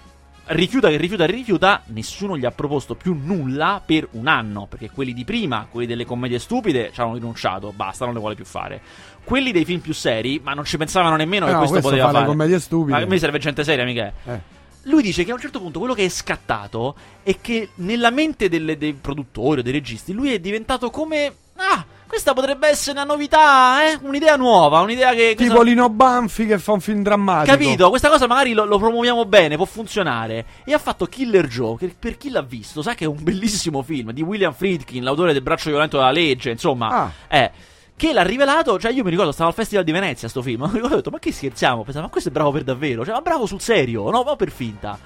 [0.45, 4.65] Rifiuta che rifiuta che rifiuta, nessuno gli ha proposto più nulla per un anno.
[4.67, 8.35] Perché quelli di prima, quelli delle commedie stupide, ci hanno rinunciato, basta, non le vuole
[8.35, 8.81] più fare.
[9.23, 11.89] Quelli dei film più seri, ma non ci pensavano nemmeno Eh che no, questo, questo
[11.91, 12.29] poteva fa le fare.
[12.37, 12.97] commedie stupide.
[12.97, 14.11] Ma a me serve gente seria, mica.
[14.25, 14.39] Eh.
[14.83, 18.49] Lui dice che a un certo punto quello che è scattato è che nella mente
[18.49, 21.33] delle- dei produttori o dei registi lui è diventato come.
[21.55, 23.97] Ah, questa potrebbe essere una novità, eh?
[24.03, 25.33] Un'idea nuova, un'idea che.
[25.35, 27.51] Tipo Lino Banfi che fa un film drammatico.
[27.51, 27.89] Capito?
[27.89, 30.45] Questa cosa magari lo, lo promuoviamo bene, può funzionare.
[30.63, 33.81] E ha fatto Killer Joe, che per chi l'ha visto sa che è un bellissimo
[33.81, 36.87] film di William Friedkin, l'autore del braccio violento della legge, insomma.
[36.89, 37.11] Ah.
[37.27, 37.51] Eh.
[37.95, 40.73] Che l'ha rivelato, cioè io mi ricordo, stavo al Festival di Venezia sto film, mi
[40.73, 41.81] ricordo, ho detto, ma che scherziamo?
[41.81, 44.51] Pensavo, ma questo è bravo per davvero, cioè, ma bravo sul serio, no, ma per
[44.51, 44.99] finta.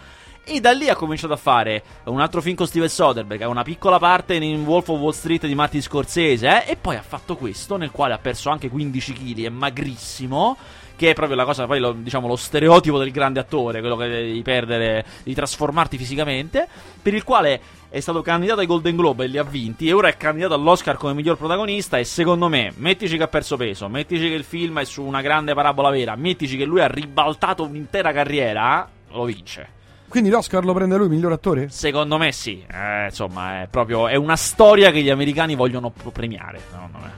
[0.49, 3.63] E da lì ha cominciato a fare un altro film con Steven Soderbergh, ha una
[3.63, 7.35] piccola parte in Wolf of Wall Street di Martin Scorsese, eh, e poi ha fatto
[7.35, 10.55] questo, nel quale ha perso anche 15 kg, è magrissimo,
[10.95, 14.07] che è proprio la cosa, poi lo, diciamo, lo stereotipo del grande attore, quello che
[14.07, 16.65] devi perdere, di trasformarti fisicamente,
[17.01, 20.07] per il quale è stato candidato ai Golden Globe e li ha vinti, e ora
[20.07, 24.29] è candidato all'Oscar come miglior protagonista, e secondo me, mettici che ha perso peso, mettici
[24.29, 28.13] che il film è su una grande parabola vera, mettici che lui ha ribaltato un'intera
[28.13, 29.75] carriera, lo vince.
[30.07, 31.67] Quindi l'Oscar lo prende lui, miglior attore?
[31.69, 36.59] Secondo me sì, Eh, insomma è proprio è una storia che gli americani vogliono premiare,
[36.71, 37.11] secondo me.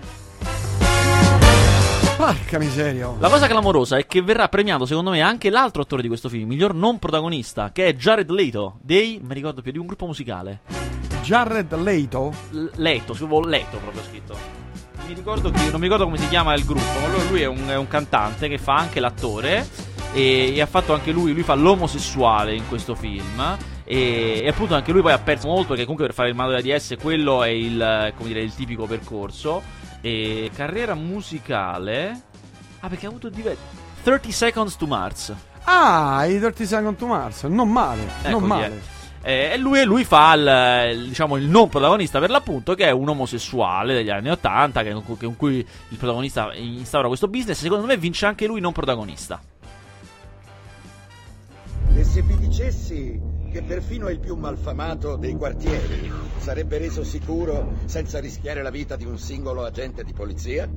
[2.17, 3.07] Porca miseria.
[3.07, 3.15] oh.
[3.19, 6.49] La cosa clamorosa è che verrà premiato secondo me anche l'altro attore di questo film,
[6.49, 10.61] miglior non protagonista, che è Jared Leto, dei, mi ricordo più, di un gruppo musicale.
[11.21, 12.33] Jared Leto?
[12.51, 14.35] L- Leto, scrivo Leto proprio scritto.
[15.07, 17.45] Mi ricordo che, non mi ricordo come si chiama il gruppo, ma lui, lui è,
[17.45, 19.65] un, è un cantante che fa anche l'attore
[20.13, 24.75] e, e ha fatto anche lui, lui fa l'omosessuale in questo film e, e appunto
[24.75, 27.43] anche lui poi ha perso molto perché comunque per fare il mago della DS quello
[27.43, 29.61] è il, come dire, il tipico percorso
[30.01, 32.21] e carriera musicale
[32.79, 33.61] ah perché ha avuto diversi
[34.03, 35.35] 30 Seconds to Mars
[35.71, 37.43] Ah, i 30 Second to Mars.
[37.43, 38.65] Non male, non Ecco chi male.
[38.65, 38.97] è.
[39.21, 43.09] Eh, e lui, lui fa il, diciamo, il non protagonista per l'appunto, che è un
[43.09, 47.59] omosessuale degli anni 80, che, con con cui il protagonista instaura questo business.
[47.59, 49.39] Secondo me vince anche lui non protagonista.
[52.09, 58.63] Se vi dicessi che perfino il più malfamato dei quartieri sarebbe reso sicuro senza rischiare
[58.63, 60.67] la vita di un singolo agente di polizia?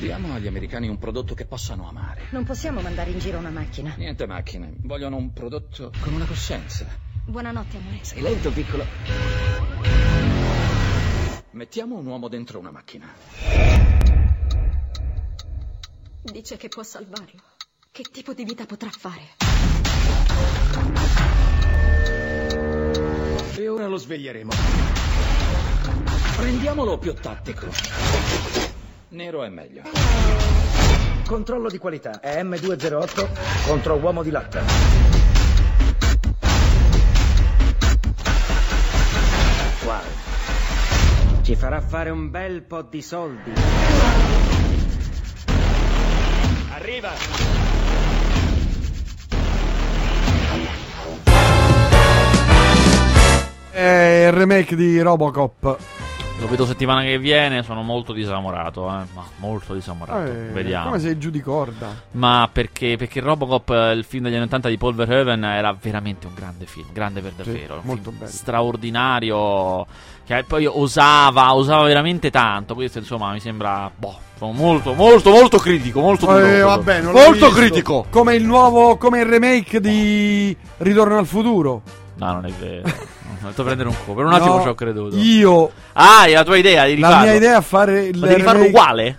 [0.00, 2.22] Diamo agli americani un prodotto che possano amare.
[2.32, 3.94] Non possiamo mandare in giro una macchina.
[3.96, 6.84] Niente macchine, vogliono un prodotto con una coscienza.
[7.24, 7.98] Buonanotte, amore.
[8.02, 8.84] Sei lento, piccolo.
[11.52, 13.06] Mettiamo un uomo dentro una macchina.
[16.24, 17.51] Dice che può salvarlo.
[17.94, 19.20] Che tipo di vita potrà fare?
[23.54, 24.50] E ora lo sveglieremo.
[26.38, 27.66] Rendiamolo più tattico.
[29.08, 29.82] Nero è meglio.
[31.26, 32.20] Controllo di qualità.
[32.20, 34.64] È M208 contro uomo di latta.
[39.84, 40.00] Wow.
[41.42, 43.52] Ci farà fare un bel po' di soldi.
[46.70, 47.71] Arriva!
[53.72, 55.76] È il remake di Robocop.
[56.40, 60.26] Lo vedo settimana che viene, sono molto disamorato, eh, ma molto disamorato.
[60.26, 60.86] Eh, Vediamo.
[60.86, 61.88] Come sei giù di corda?
[62.12, 66.26] Ma perché, perché Robocop, eh, il film degli anni 80 di Paul Verhoeven, era veramente
[66.26, 67.74] un grande film, grande per davvero.
[67.76, 68.30] un molto bello.
[68.30, 69.86] straordinario,
[70.26, 72.74] che poi osava, osava veramente tanto.
[72.74, 76.24] Questo insomma mi sembra, boh, sono molto, molto, molto critico, molto.
[76.36, 76.66] Eh, proprio.
[76.66, 78.06] vabbè, molto critico.
[78.10, 81.82] Come il nuovo, come il remake di Ritorno al futuro.
[82.24, 82.88] No, non è vero.
[83.42, 84.14] Ho detto prendere un po'.
[84.14, 85.16] Per un attimo No, ci ho creduto.
[85.16, 87.26] Io, Ah, è la tua idea di la rifarlo.
[87.26, 89.18] mia idea è fare il Ma devi farlo remake- uguale?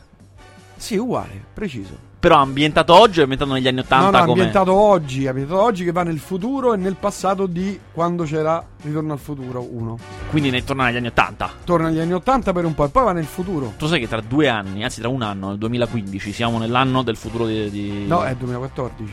[0.78, 2.12] Sì, uguale, preciso.
[2.24, 5.92] Però ambientato oggi o ambientato negli anni 80 no, no, ambientato oggi, ambientato oggi che
[5.92, 9.98] va nel futuro e nel passato di quando c'era Ritorno al futuro 1.
[10.30, 11.50] Quindi ne torna negli anni 80.
[11.66, 13.74] Torna agli anni 80 per un po' e poi va nel futuro.
[13.78, 17.18] Tu sai che tra due anni, anzi tra un anno, nel 2015, siamo nell'anno del
[17.18, 17.70] futuro di...
[17.70, 19.12] di- No, è 2014.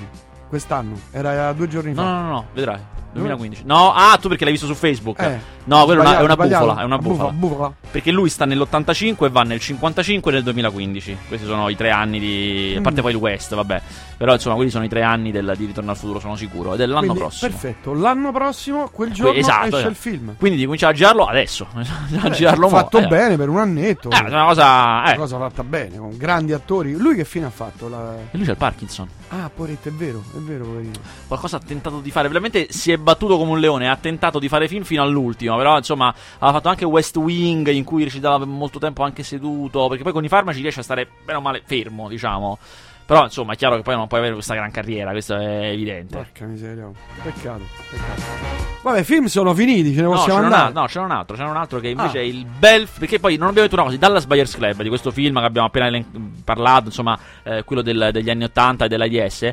[0.51, 2.11] Quest'anno, era due giorni No, fa.
[2.11, 2.81] no, no, no, vedrai.
[3.13, 3.63] 2015.
[3.65, 5.19] No, ah, tu perché l'hai visto su Facebook.
[5.21, 5.59] Eh.
[5.65, 7.31] No, quella è una, è una bufala, è una bufala.
[7.33, 7.73] bufala.
[7.91, 11.17] Perché lui sta nell'85 e va nel 55 e nel 2015.
[11.27, 12.77] Questi sono i tre anni di.
[12.79, 13.03] A parte Mm.
[13.03, 13.83] poi il West, vabbè.
[14.17, 16.75] Però insomma, quelli sono i tre anni del- di Ritorno al futuro, sono sicuro.
[16.75, 17.51] Ed è l'anno Quindi, prossimo.
[17.51, 19.89] Perfetto, l'anno prossimo, quel giorno esatto, esce esatto.
[19.91, 20.35] il film.
[20.39, 21.67] Quindi di cominciare a girarlo adesso.
[21.75, 23.07] a Eh, girarlo mo, fatto eh.
[23.09, 24.09] bene per un annetto.
[24.11, 24.65] Eh, è una cosa.
[24.65, 25.17] Una Eh.
[25.17, 26.95] cosa fatta bene, con grandi attori.
[26.95, 27.89] Lui che fine ha fatto?
[27.89, 28.15] La...
[28.31, 29.09] E lui c'ha il Parkinson.
[29.31, 30.93] Ah, poveretto, è vero, è vero, poverino.
[31.27, 32.29] Qualcosa ha tentato di fare.
[32.29, 33.89] Veramente si è battuto come un leone.
[33.89, 35.57] Ha tentato di fare film fino all'ultimo.
[35.57, 39.89] Però, insomma, aveva fatto anche West Wing, in cui recitava per molto tempo anche seduto.
[39.89, 42.59] Perché poi con i farmaci riesce a stare bene o male fermo, diciamo.
[43.07, 45.11] Però, insomma, è chiaro che poi non puoi avere questa gran carriera.
[45.11, 46.17] Questo è evidente.
[46.17, 46.87] Porca miseria.
[46.87, 46.95] oh.
[47.23, 48.69] Peccato, peccato.
[48.83, 50.67] Vabbè, film sono finiti, ce ne No, possiamo andare.
[50.69, 52.21] al- no, c'era un altro, c'era un altro che invece Ah.
[52.23, 52.89] è il bel.
[52.99, 55.67] Perché poi non abbiamo detto una cosa: Dallas Buyers Club, di questo film che abbiamo
[55.67, 56.03] appena
[56.45, 59.53] parlato, insomma, eh, quello del- degli anni 80 e dell'AIDS.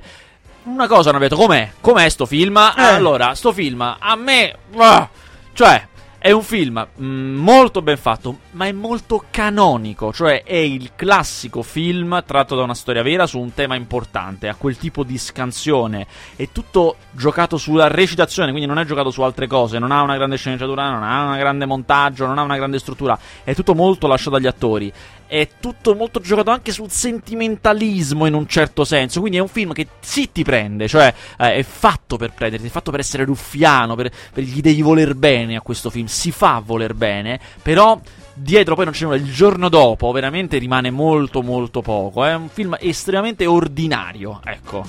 [0.67, 1.71] Una cosa hanno detto: com'è?
[1.79, 2.57] Com'è sto film?
[2.57, 2.81] Eh.
[2.81, 4.55] Allora, sto film a me.
[4.77, 5.09] ah,
[5.53, 5.87] cioè.
[6.19, 11.61] È un film mm, molto ben fatto, ma è molto canonico, cioè è il classico
[11.61, 16.07] film tratto da una storia vera su un tema importante, ha quel tipo di scansione,
[16.35, 20.15] è tutto giocato sulla recitazione, quindi non è giocato su altre cose, non ha una
[20.15, 24.07] grande sceneggiatura, non ha una grande montaggio, non ha una grande struttura, è tutto molto
[24.07, 24.91] lasciato agli attori.
[25.27, 29.19] È tutto molto giocato anche sul sentimentalismo in un certo senso.
[29.19, 32.69] Quindi è un film che sì ti prende, cioè eh, è fatto per prenderti, è
[32.69, 36.05] fatto per essere ruffiano, per, per gli devi voler bene a questo film.
[36.05, 37.99] Si fa voler bene, però
[38.47, 39.17] dietro poi non c'è nulla.
[39.17, 42.23] Il giorno dopo veramente rimane molto molto poco.
[42.23, 44.85] È un film estremamente ordinario, ecco.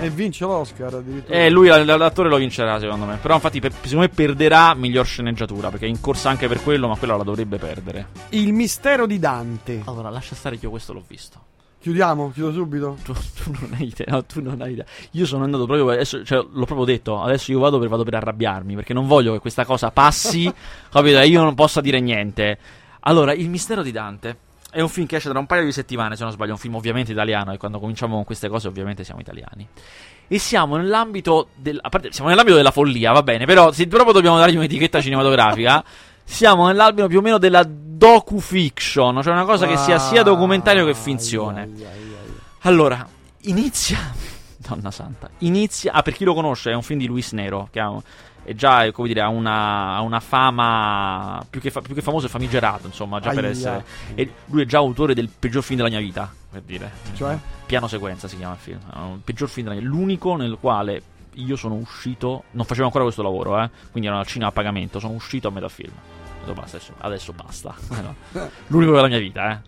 [0.00, 1.38] E vince l'Oscar addirittura.
[1.38, 3.18] E lui, l'attore, lo vincerà, secondo me.
[3.22, 5.70] Però, infatti, per- secondo me perderà miglior sceneggiatura.
[5.70, 8.08] Perché è in corsa anche per quello, ma quella la dovrebbe perdere.
[8.30, 9.82] Il mistero di Dante.
[9.84, 11.38] Allora, lascia stare che io questo l'ho visto.
[11.80, 12.96] Chiudiamo, chiudo subito.
[13.04, 14.84] Tu, tu non hai idea, no, tu non hai idea.
[15.12, 18.16] Io sono andato proprio adesso, cioè, l'ho proprio detto, adesso io vado per, vado per
[18.16, 20.52] arrabbiarmi, perché non voglio che questa cosa passi,
[20.90, 21.18] capito?
[21.20, 22.58] E io non possa dire niente.
[23.00, 24.36] Allora, Il mistero di Dante
[24.70, 26.60] è un film che esce tra un paio di settimane, se non sbaglio, è un
[26.60, 29.66] film ovviamente italiano, e quando cominciamo con queste cose ovviamente siamo italiani.
[30.28, 34.12] E siamo nell'ambito del, a parte, siamo nell'ambito della follia, va bene, però se proprio
[34.12, 35.82] dobbiamo dargli un'etichetta cinematografica,
[36.22, 40.94] siamo nell'ambito più o meno della docu-fiction, cioè una cosa che sia sia documentario che
[40.94, 41.68] finzione.
[42.60, 43.06] Allora,
[43.42, 43.98] inizia.
[44.56, 45.28] Donna santa.
[45.38, 45.92] Inizia.
[45.92, 47.68] Ah, per chi lo conosce, è un film di Luis Nero.
[47.72, 48.00] Che ha,
[48.42, 51.44] è già, come dire, ha una, ha una fama.
[51.48, 52.86] Più che, fa- più che famoso, è famigerato.
[52.86, 53.50] Insomma, già per Aia.
[53.50, 53.84] essere.
[54.14, 56.32] E lui è già autore del peggior film della mia vita.
[56.50, 56.90] Per dire.
[57.14, 57.38] Cioè?
[57.66, 58.80] Piano sequenza si chiama il film.
[58.94, 61.02] Un peggior film della mia L'unico nel quale
[61.34, 62.44] io sono uscito.
[62.52, 63.70] Non facevo ancora questo lavoro, eh.
[63.90, 64.98] Quindi ero al cinema a pagamento.
[64.98, 65.92] Sono uscito a metà film.
[66.40, 67.74] Detto, basta, adesso, adesso basta.
[68.68, 69.58] L'unico della mia vita, eh.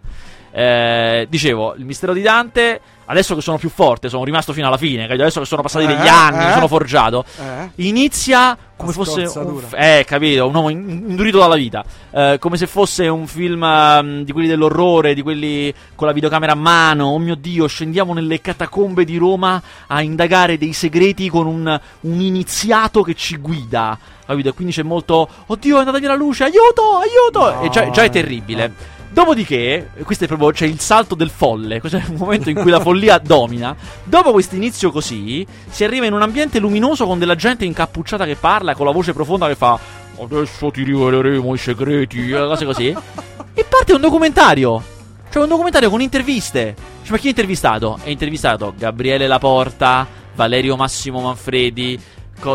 [0.53, 2.81] Eh, dicevo, il mistero di Dante.
[3.05, 5.05] Adesso che sono più forte, sono rimasto fino alla fine.
[5.07, 6.53] Adesso che sono passati degli Eh, anni, mi eh.
[6.55, 7.25] sono forgiato.
[7.39, 7.71] Eh?
[7.87, 11.85] Inizia come fosse un, f- eh, capito, un uomo in- indurito dalla vita.
[12.11, 16.53] Eh, come se fosse un film ehm, di quelli dell'orrore, di quelli con la videocamera
[16.53, 17.09] a mano.
[17.09, 22.21] Oh mio dio, scendiamo nelle catacombe di Roma a indagare dei segreti con un, un
[22.21, 23.99] iniziato che ci guida.
[24.25, 24.51] Capito?
[24.51, 25.29] E quindi c'è molto.
[25.47, 27.53] Oddio, è andata via la luce, aiuto, aiuto!
[27.57, 28.73] No, e già, già è eh, terribile.
[29.13, 32.71] Dopodiché, questo è proprio c'è il salto del folle, questo è un momento in cui
[32.71, 33.77] la follia domina.
[34.05, 38.37] Dopo questo inizio così, si arriva in un ambiente luminoso con della gente incappucciata che
[38.37, 39.79] parla, con la voce profonda che fa
[40.23, 42.97] Adesso ti riveleremo i segreti, cose così.
[43.55, 44.83] E parte un documentario.
[45.31, 46.75] Cioè un documentario con interviste.
[47.03, 47.99] Cioè, ma chi è intervistato?
[48.03, 52.01] È intervistato Gabriele Laporta, Valerio Massimo Manfredi,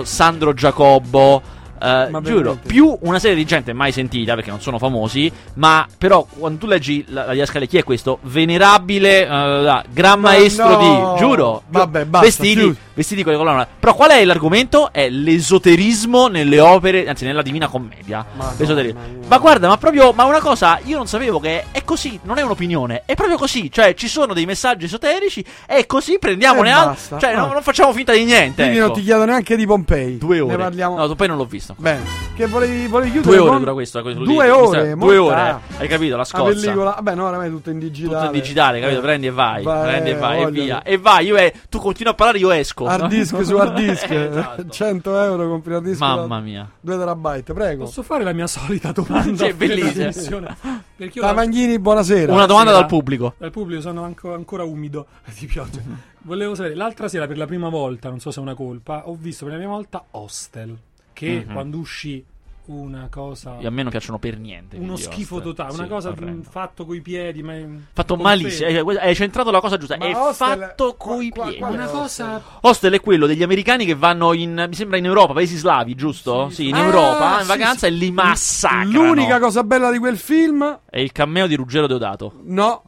[0.03, 1.55] Sandro Giacobbo.
[1.79, 5.31] Ma giuro, più una serie di gente mai sentita perché non sono famosi.
[5.55, 8.19] Ma però, quando tu leggi la, la diascale, chi è questo?
[8.23, 11.13] Venerabile da- Gran Ma Maestro no!
[11.13, 11.63] di giuro.
[11.69, 12.77] Vabbè, basta, Vestiti, chiudi.
[12.97, 13.67] Vestiti con le colonne.
[13.79, 14.91] Però qual è l'argomento?
[14.91, 18.25] È l'esoterismo nelle opere, anzi nella Divina Commedia.
[18.35, 18.99] Madonna L'esoterismo.
[18.99, 19.27] mia.
[19.27, 22.41] Ma guarda, ma proprio, ma una cosa, io non sapevo che è così, non è
[22.41, 23.71] un'opinione, è proprio così.
[23.71, 27.19] Cioè, ci sono dei messaggi esoterici e così prendiamone altri.
[27.19, 27.39] Cioè, Ah.
[27.41, 28.61] non, non facciamo finta di niente.
[28.63, 28.87] Quindi ecco.
[28.87, 30.17] non ti chiedo neanche di Pompei.
[30.17, 30.55] Due ore.
[30.55, 30.97] Ne parliamo.
[30.97, 31.75] No, poi non l'ho visto.
[31.77, 32.01] Bene.
[32.35, 33.31] Che volevi, volevi chiudere?
[33.35, 34.01] Due ore con- dura questo.
[34.01, 34.13] lì.
[34.13, 34.95] Due Mi ore.
[34.95, 35.55] Due ore.
[35.77, 36.11] Hai capito?
[36.11, 36.43] La La scozza.
[36.53, 36.91] pellicola.
[36.91, 38.15] Vabbè, no, oramai è tutto in digitale.
[38.25, 38.99] Tutto in digitale, capito?
[38.99, 39.03] Eh.
[39.03, 39.63] Prendi e vai.
[39.63, 40.81] Vai, prendi e vai e via.
[40.83, 42.85] E vai, io eh, tu continui a parlare, io esco.
[42.87, 44.09] Hard disk su hard disk.
[44.09, 44.67] Esatto.
[44.69, 45.99] 100 euro compri hard disk.
[45.99, 46.69] Mamma mia.
[46.79, 47.83] 2 terabyte, prego.
[47.85, 49.45] Posso fare la mia solita domanda?
[49.47, 50.55] Sì, bellissima.
[50.95, 52.31] Perché Tamagnini, buonasera.
[52.33, 52.81] Una domanda Sera.
[52.81, 53.33] dal pubblico.
[53.37, 55.05] Dal pubblico sono anco- ancora umido
[55.37, 55.79] di pioggia.
[56.21, 59.15] Volevo sapere, l'altra sera per la prima volta, non so se è una colpa, ho
[59.19, 60.75] visto per la prima volta Hostel,
[61.13, 61.53] che Mhm.
[61.53, 62.23] quando uscì
[62.67, 63.57] una cosa.
[63.61, 64.77] A me non piacciono per niente.
[64.77, 65.43] Uno schifo Host.
[65.45, 66.39] totale, Sì, una cosa orrendo.
[66.47, 67.41] mh, fatto coi piedi.
[67.43, 67.53] Ma
[67.93, 68.67] Fatto malissimo.
[68.89, 69.97] Hai, hai centrato la cosa giusta.
[69.97, 71.57] Ma è Hostel- fatto coi piedi.
[71.61, 72.41] Una cosa.
[72.61, 74.65] Hostel è quello degli americani che vanno in.
[74.67, 76.49] Mi sembra in Europa, paesi slavi, giusto?
[76.49, 77.85] Sì, in Ah, Europa, in sì, vacanza sì.
[77.87, 78.91] e li massacrano.
[78.91, 82.33] L'unica cosa bella di quel film, È il cameo di Ruggero Deodato.
[82.43, 82.83] no,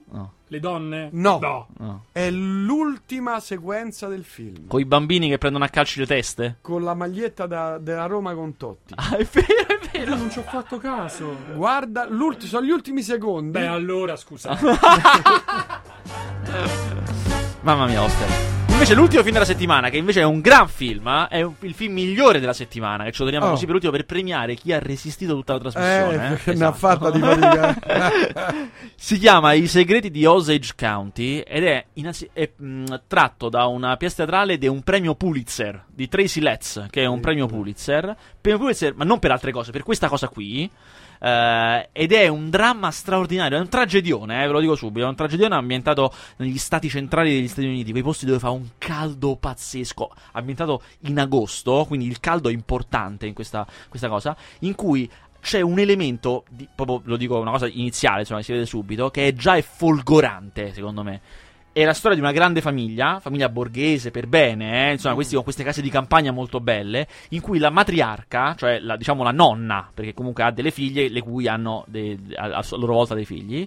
[0.52, 1.10] Le donne?
[1.14, 2.06] no, No.
[2.12, 4.66] è l'ultima sequenza del film.
[4.68, 6.58] Con i bambini che prendono a calci le teste?
[6.62, 8.94] Con la maglietta da- della Roma con Totti.
[8.98, 10.16] Ah, è vero, è vero.
[10.16, 11.36] Non ci ho fatto caso.
[11.54, 12.08] Guarda,
[12.40, 13.52] sono gli ultimi secondi.
[13.52, 14.58] Beh, allora scusa.
[17.62, 18.59] Mamma mia, Hostel.
[18.80, 21.74] Invece l'ultimo film della settimana, che invece è un gran film, eh, è un- il
[21.74, 23.50] film migliore della settimana, che ce lo teniamo Oh.
[23.52, 26.14] così per ultimo per premiare chi ha resistito tutta la trasmissione.
[26.14, 26.30] Eh, eh.
[26.40, 26.78] perché ne ha Esatto.
[26.78, 28.54] fatta di fatica.
[28.96, 33.98] Si chiama I segreti di Osage County ed è, innanzi- è, mh, tratto da una
[33.98, 38.16] pièce teatrale di un premio Pulitzer di Tracy Letts, che è un premio Pulitzer.
[38.40, 40.72] Premio Pulitzer, ma non per altre cose, per questa cosa qui.
[41.20, 45.06] Eh, ed è un dramma straordinario, è un tragedione, eh, ve lo dico subito.
[45.06, 48.68] È un tragedione ambientato negli stati centrali degli Stati Uniti, quei posti dove fa un
[48.78, 50.12] caldo pazzesco.
[50.34, 54.36] Ambientato in agosto, quindi il caldo è importante in questa, questa cosa.
[54.60, 55.10] In cui
[55.42, 59.28] c'è un elemento, di- proprio lo dico una cosa iniziale, insomma, si vede subito, che
[59.28, 61.22] è già è folgorante, secondo me.
[61.72, 65.44] È la storia di una grande famiglia, famiglia borghese per bene, eh, insomma, questi con
[65.44, 69.90] queste case di campagna molto belle, in cui la matriarca, cioè la, diciamo la nonna,
[69.94, 73.66] perché comunque ha delle figlie, le cui hanno de- a, a loro volta dei figli,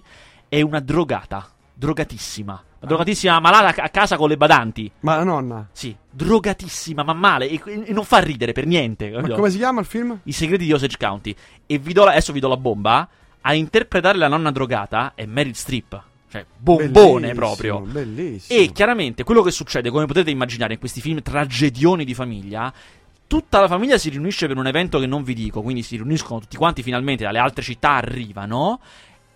[0.49, 2.51] è una drogata, drogatissima.
[2.53, 4.91] Una drogatissima malata a casa con le badanti.
[4.99, 5.69] Ma la nonna.
[5.71, 9.09] Sì, drogatissima, ma male, e, e non fa ridere per niente.
[9.09, 10.19] Ma come si chiama il film?
[10.23, 11.33] I segreti di Osage County.
[11.65, 13.07] E vi do la- adesso vi do la bomba.
[13.41, 16.01] A interpretare la nonna drogata è Meryl Streep.
[16.33, 17.79] Cioè, bombone Bellissimo, proprio.
[17.81, 18.59] Bellissimo.
[18.59, 22.73] E chiaramente quello che succede, come potete immaginare in questi film tragedioni di famiglia,
[23.27, 26.39] tutta la famiglia si riunisce per un evento che non vi dico, quindi si riuniscono
[26.39, 28.81] tutti quanti finalmente dalle altre città arrivano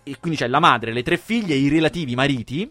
[0.02, 2.68] e quindi c'è la madre, le tre figlie e i relativi mariti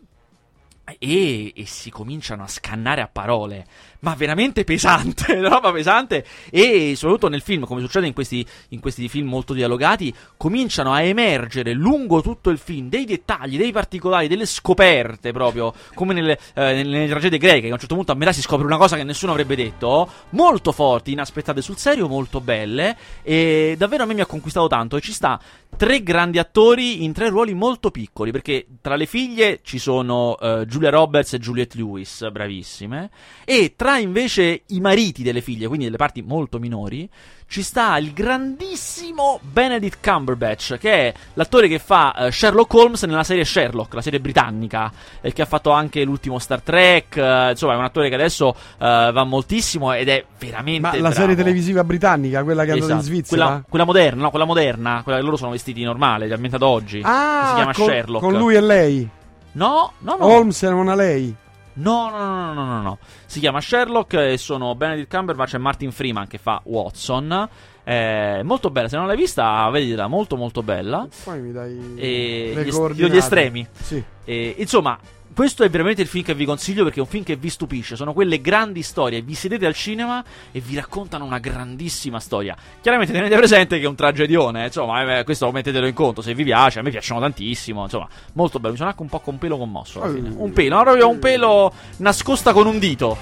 [0.99, 3.65] e, e si cominciano a scannare a parole,
[3.99, 6.25] ma veramente pesante, roba pesante.
[6.49, 11.01] E soprattutto nel film, come succede in questi, in questi film molto dialogati, cominciano a
[11.01, 16.83] emergere lungo tutto il film dei dettagli, dei particolari, delle scoperte proprio, come nelle, eh,
[16.83, 19.03] nelle, tragedie greche, che a un certo punto a metà si scopre una cosa che
[19.03, 22.95] nessuno avrebbe detto, molto forti, inaspettate sul serio, molto belle.
[23.23, 24.97] E davvero a me mi ha conquistato tanto.
[24.97, 25.39] E ci sta
[25.75, 30.65] tre grandi attori in tre ruoli molto piccoli, perché tra le figlie ci sono eh,
[30.67, 33.09] Julia Roberts e Juliette Lewis, bravissime,
[33.45, 37.09] e tra invece i mariti delle figlie, quindi delle parti molto minori,
[37.49, 43.23] ci sta il grandissimo Benedict Cumberbatch, che è l'attore che fa eh, Sherlock Holmes nella
[43.23, 47.73] serie Sherlock, la serie britannica, e che ha fatto anche l'ultimo Star Trek, eh, insomma
[47.73, 51.15] è un attore che adesso eh, va moltissimo ed è veramente Ma la bravo.
[51.15, 53.01] serie televisiva britannica, quella che hanno in Esatto.
[53.03, 53.45] Svizzera?
[53.45, 57.01] Quella, quella moderna, no, quella moderna, quella che loro sono vestiti normale, ambientata oggi.
[57.03, 58.23] Ah, che si chiama con, Sherlock.
[58.23, 59.09] con lui e lei.
[59.53, 60.25] No, no, no.
[60.25, 61.33] Holmes era una lei.
[61.77, 62.97] No, no, no, no, no, no.
[63.25, 67.49] Si chiama Sherlock e sono Benedict Cumberbatch e Martin Freeman che fa Watson.
[67.83, 71.07] È molto bella, se non l'hai vista, vedila, molto molto bella.
[71.23, 73.13] Poi mi dai E le gli, coordinate.
[73.13, 73.67] gli estremi.
[73.71, 74.03] Sì.
[74.25, 74.97] E, insomma,
[75.37, 77.95] questo è veramente il film che vi consiglio perché è un film che vi stupisce.
[77.95, 79.21] Sono quelle grandi storie.
[79.21, 82.55] Vi sedete al cinema e vi raccontano una grandissima storia.
[82.81, 84.63] Chiaramente tenete presente che è un tragedione.
[84.63, 86.79] eh, Insomma, eh, questo mettetelo in conto se vi piace.
[86.79, 87.83] A me piacciono tantissimo.
[87.83, 88.71] Insomma, molto bello.
[88.71, 90.01] Mi sono anche un po' con un pelo commosso.
[90.01, 90.33] Alla fine.
[90.35, 93.15] Un pelo, no, proprio un pelo nascosta con un dito.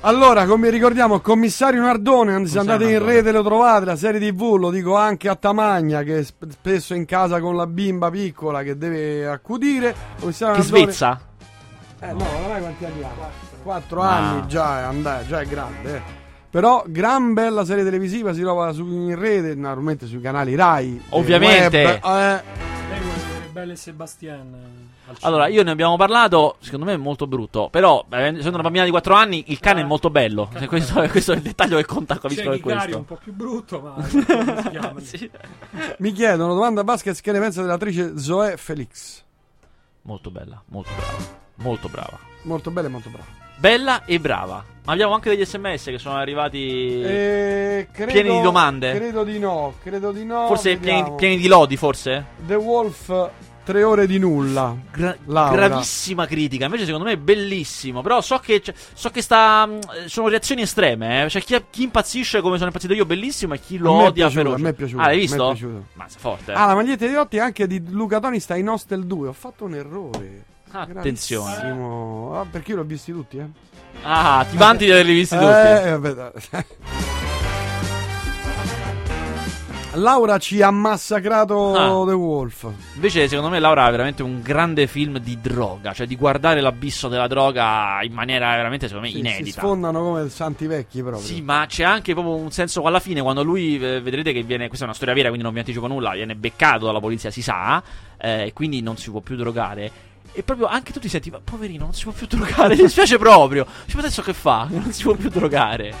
[0.00, 4.70] Allora, come ricordiamo, Commissario Nardone, se andate in rete lo trovate, la serie TV, lo
[4.70, 8.62] dico anche a Tamagna, che è sp- spesso è in casa con la bimba piccola
[8.62, 9.94] che deve accudire.
[10.18, 11.20] Commissario Che Nardone- svezza?
[12.00, 13.10] Eh no, non sai quanti anni ha?
[13.62, 14.16] Quattro Ah.
[14.16, 15.96] anni già è, and- già è grande.
[15.96, 16.00] eh.
[16.50, 21.00] Però gran bella serie televisiva si trova su, in rete, naturalmente sui canali Rai.
[21.10, 22.00] Ovviamente.
[22.02, 22.66] web, eh.
[23.52, 27.68] Belle e Sebastien eh, al Allora, io ne abbiamo parlato, secondo me è molto brutto,
[27.70, 30.48] però eh, essendo una bambina di 4 anni, il cane è molto bello.
[30.56, 32.96] Se Questo, questo è il dettaglio che conta, capisco C'è per Ghigari questo.
[32.98, 33.96] un po' più brutto, ma
[34.70, 35.00] chiama?
[35.98, 39.22] Mi chiedono, domanda a basket, che ne pensa dell'attrice Zoe Felix?
[40.02, 42.18] Molto bella, molto brava, molto brava.
[42.42, 43.26] Molto bella e molto brava.
[43.56, 44.64] Bella e brava.
[44.84, 48.94] Ma abbiamo anche degli sms che sono arrivati Eh, credo- pieni di domande.
[48.94, 50.46] Credo di no, credo di no.
[50.46, 52.24] forse pieni, pieni di lodi, forse?
[52.46, 53.30] The Wolf,
[53.64, 54.74] tre ore di nulla.
[55.26, 55.54] Laura.
[55.54, 58.00] Gravissima critica, invece secondo me è bellissimo.
[58.00, 58.62] Però so che,
[58.94, 59.66] so che sta.
[59.66, 61.24] mh, Sono reazioni estreme.
[61.24, 61.28] Eh.
[61.28, 64.54] Cioè, chi, chi impazzisce come sono impazzito io, bellissimo, e chi lo odia piaciuto, feroce.
[64.54, 65.46] a me è piaciuto, Ah, l'hai visto?
[65.48, 65.84] piaciuto.
[65.94, 66.52] Ma sei forte.
[66.52, 69.28] Ah, la maglietta di Totti anche di Luca Toni sta in Hostel 2.
[69.28, 70.44] Ho fatto un errore.
[70.70, 71.52] Attenzione.
[71.54, 72.38] Gravissimo.
[72.40, 73.46] Ah, perché io l'ho visti tutti, eh?
[74.02, 75.46] Ah, ti vanti di averli visti tutti.
[75.46, 76.12] Eh, vabbè,
[76.50, 76.64] dai.
[79.94, 82.04] Laura ci ha massacrato Ah.
[82.06, 82.70] The Wolf.
[82.94, 87.08] Invece, secondo me, Laura ha veramente un grande film di droga, cioè di guardare l'abisso
[87.08, 89.60] della droga in maniera veramente, secondo me, Sì, si inedita.
[89.60, 91.22] sfondano come santi vecchi proprio.
[91.22, 94.66] Sì, ma c'è anche proprio un senso alla fine quando lui eh, vedrete che viene
[94.68, 97.42] questa è una storia vera, quindi non vi anticipo nulla, viene beccato dalla polizia, si
[97.42, 97.82] sa,
[98.20, 99.90] eh, e quindi non si può più drogare.
[100.32, 103.18] E proprio anche tu ti senti, ma poverino, non si può più drogare, mi dispiace
[103.18, 103.64] proprio.
[103.86, 104.66] Cioè, ma adesso che fa?
[104.70, 105.92] Non si può più drogare.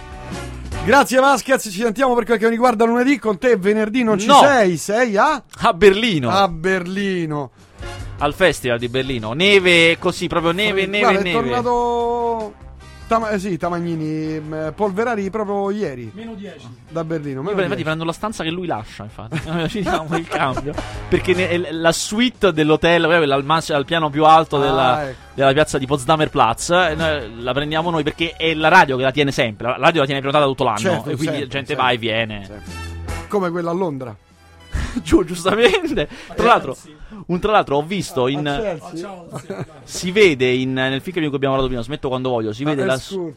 [0.84, 3.18] Grazie Vasquez, ci sentiamo per quel che mi riguarda lunedì.
[3.18, 4.38] Con te venerdì non ci No.
[4.40, 5.42] sei, sei a?
[5.62, 6.30] A Berlino.
[6.30, 7.50] A Berlino.
[8.18, 9.32] Al festival di Berlino.
[9.32, 11.38] Neve così, proprio neve, neve, Guarda, è neve.
[11.40, 12.54] tornato
[13.08, 16.10] Tama- eh sì, Tamagnini, mh, Polverari proprio ieri.
[16.14, 16.68] Meno 10.
[16.90, 17.38] Da Berlino.
[17.40, 17.82] meno Infatti 10.
[17.84, 19.38] prendo la stanza che lui lascia, infatti.
[19.68, 20.74] Finiamo il cambio.
[21.08, 25.08] Perché ne- è la suite dell'hotel, quella al, mas- al piano più alto Ah, della,
[25.08, 25.18] ecco.
[25.32, 29.04] della piazza di Potsdamer Platz, eh, noi la prendiamo noi perché è la radio che
[29.04, 29.68] la tiene sempre.
[29.68, 30.78] La radio la tiene prenotata tutto l'anno.
[30.78, 32.62] Certo, e quindi sempre, la gente sempre, va e viene.
[33.28, 34.14] Come quella a Londra.
[35.02, 36.08] Giù, giustamente.
[36.34, 36.76] Tra l'altro,
[37.26, 38.42] un, tra l'altro ho visto in.
[38.42, 39.66] Chelsea.
[39.84, 42.52] Si vede in, nel film che abbiamo parlato prima, smetto quando voglio.
[42.52, 43.36] Si vede Ah, la, è scurt.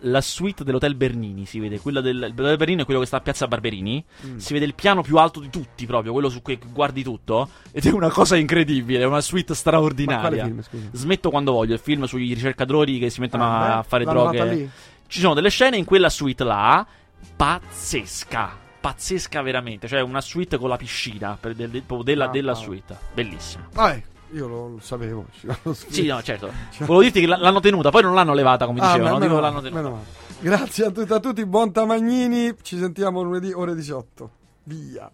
[0.00, 1.46] la suite dell'hotel Bernini.
[1.46, 4.04] Si vede quella del l'hotel Bernini è quello che sta a piazza Barberini.
[4.26, 4.36] Mm.
[4.36, 7.48] Si vede il piano più alto di tutti, proprio quello su cui guardi tutto.
[7.72, 9.00] Ed è una cosa incredibile.
[9.00, 10.44] È una suite straordinaria.
[10.44, 10.90] Film?
[10.92, 11.72] Smetto quando voglio.
[11.74, 14.70] Il film sui ricercatori che si mettono Ah, a beh, fare droghe.
[15.06, 16.86] Ci sono delle scene in quella suite là.
[17.34, 18.66] Pazzesca.
[18.80, 19.88] Pazzesca veramente.
[19.88, 21.36] Cioè, una suite con la piscina.
[21.40, 22.54] per- del- del- della, Ah, della ah.
[22.54, 22.96] suite.
[23.12, 23.68] Bellissima.
[23.72, 24.02] Vabbè,
[24.32, 25.26] io lo, lo sapevo.
[25.72, 26.50] Sì, no, certo.
[26.72, 29.18] Cioè- Volevo dirti che l'hanno tenuta, poi non l'hanno levata, come Ah, dicevano.
[29.18, 29.80] meno l'hanno tenuta.
[29.82, 30.06] meno male.
[30.40, 32.54] Grazie a tutti, a tutti, buon Tamagnini.
[32.62, 34.30] Ci sentiamo lunedì ore 18.
[34.64, 35.10] Via.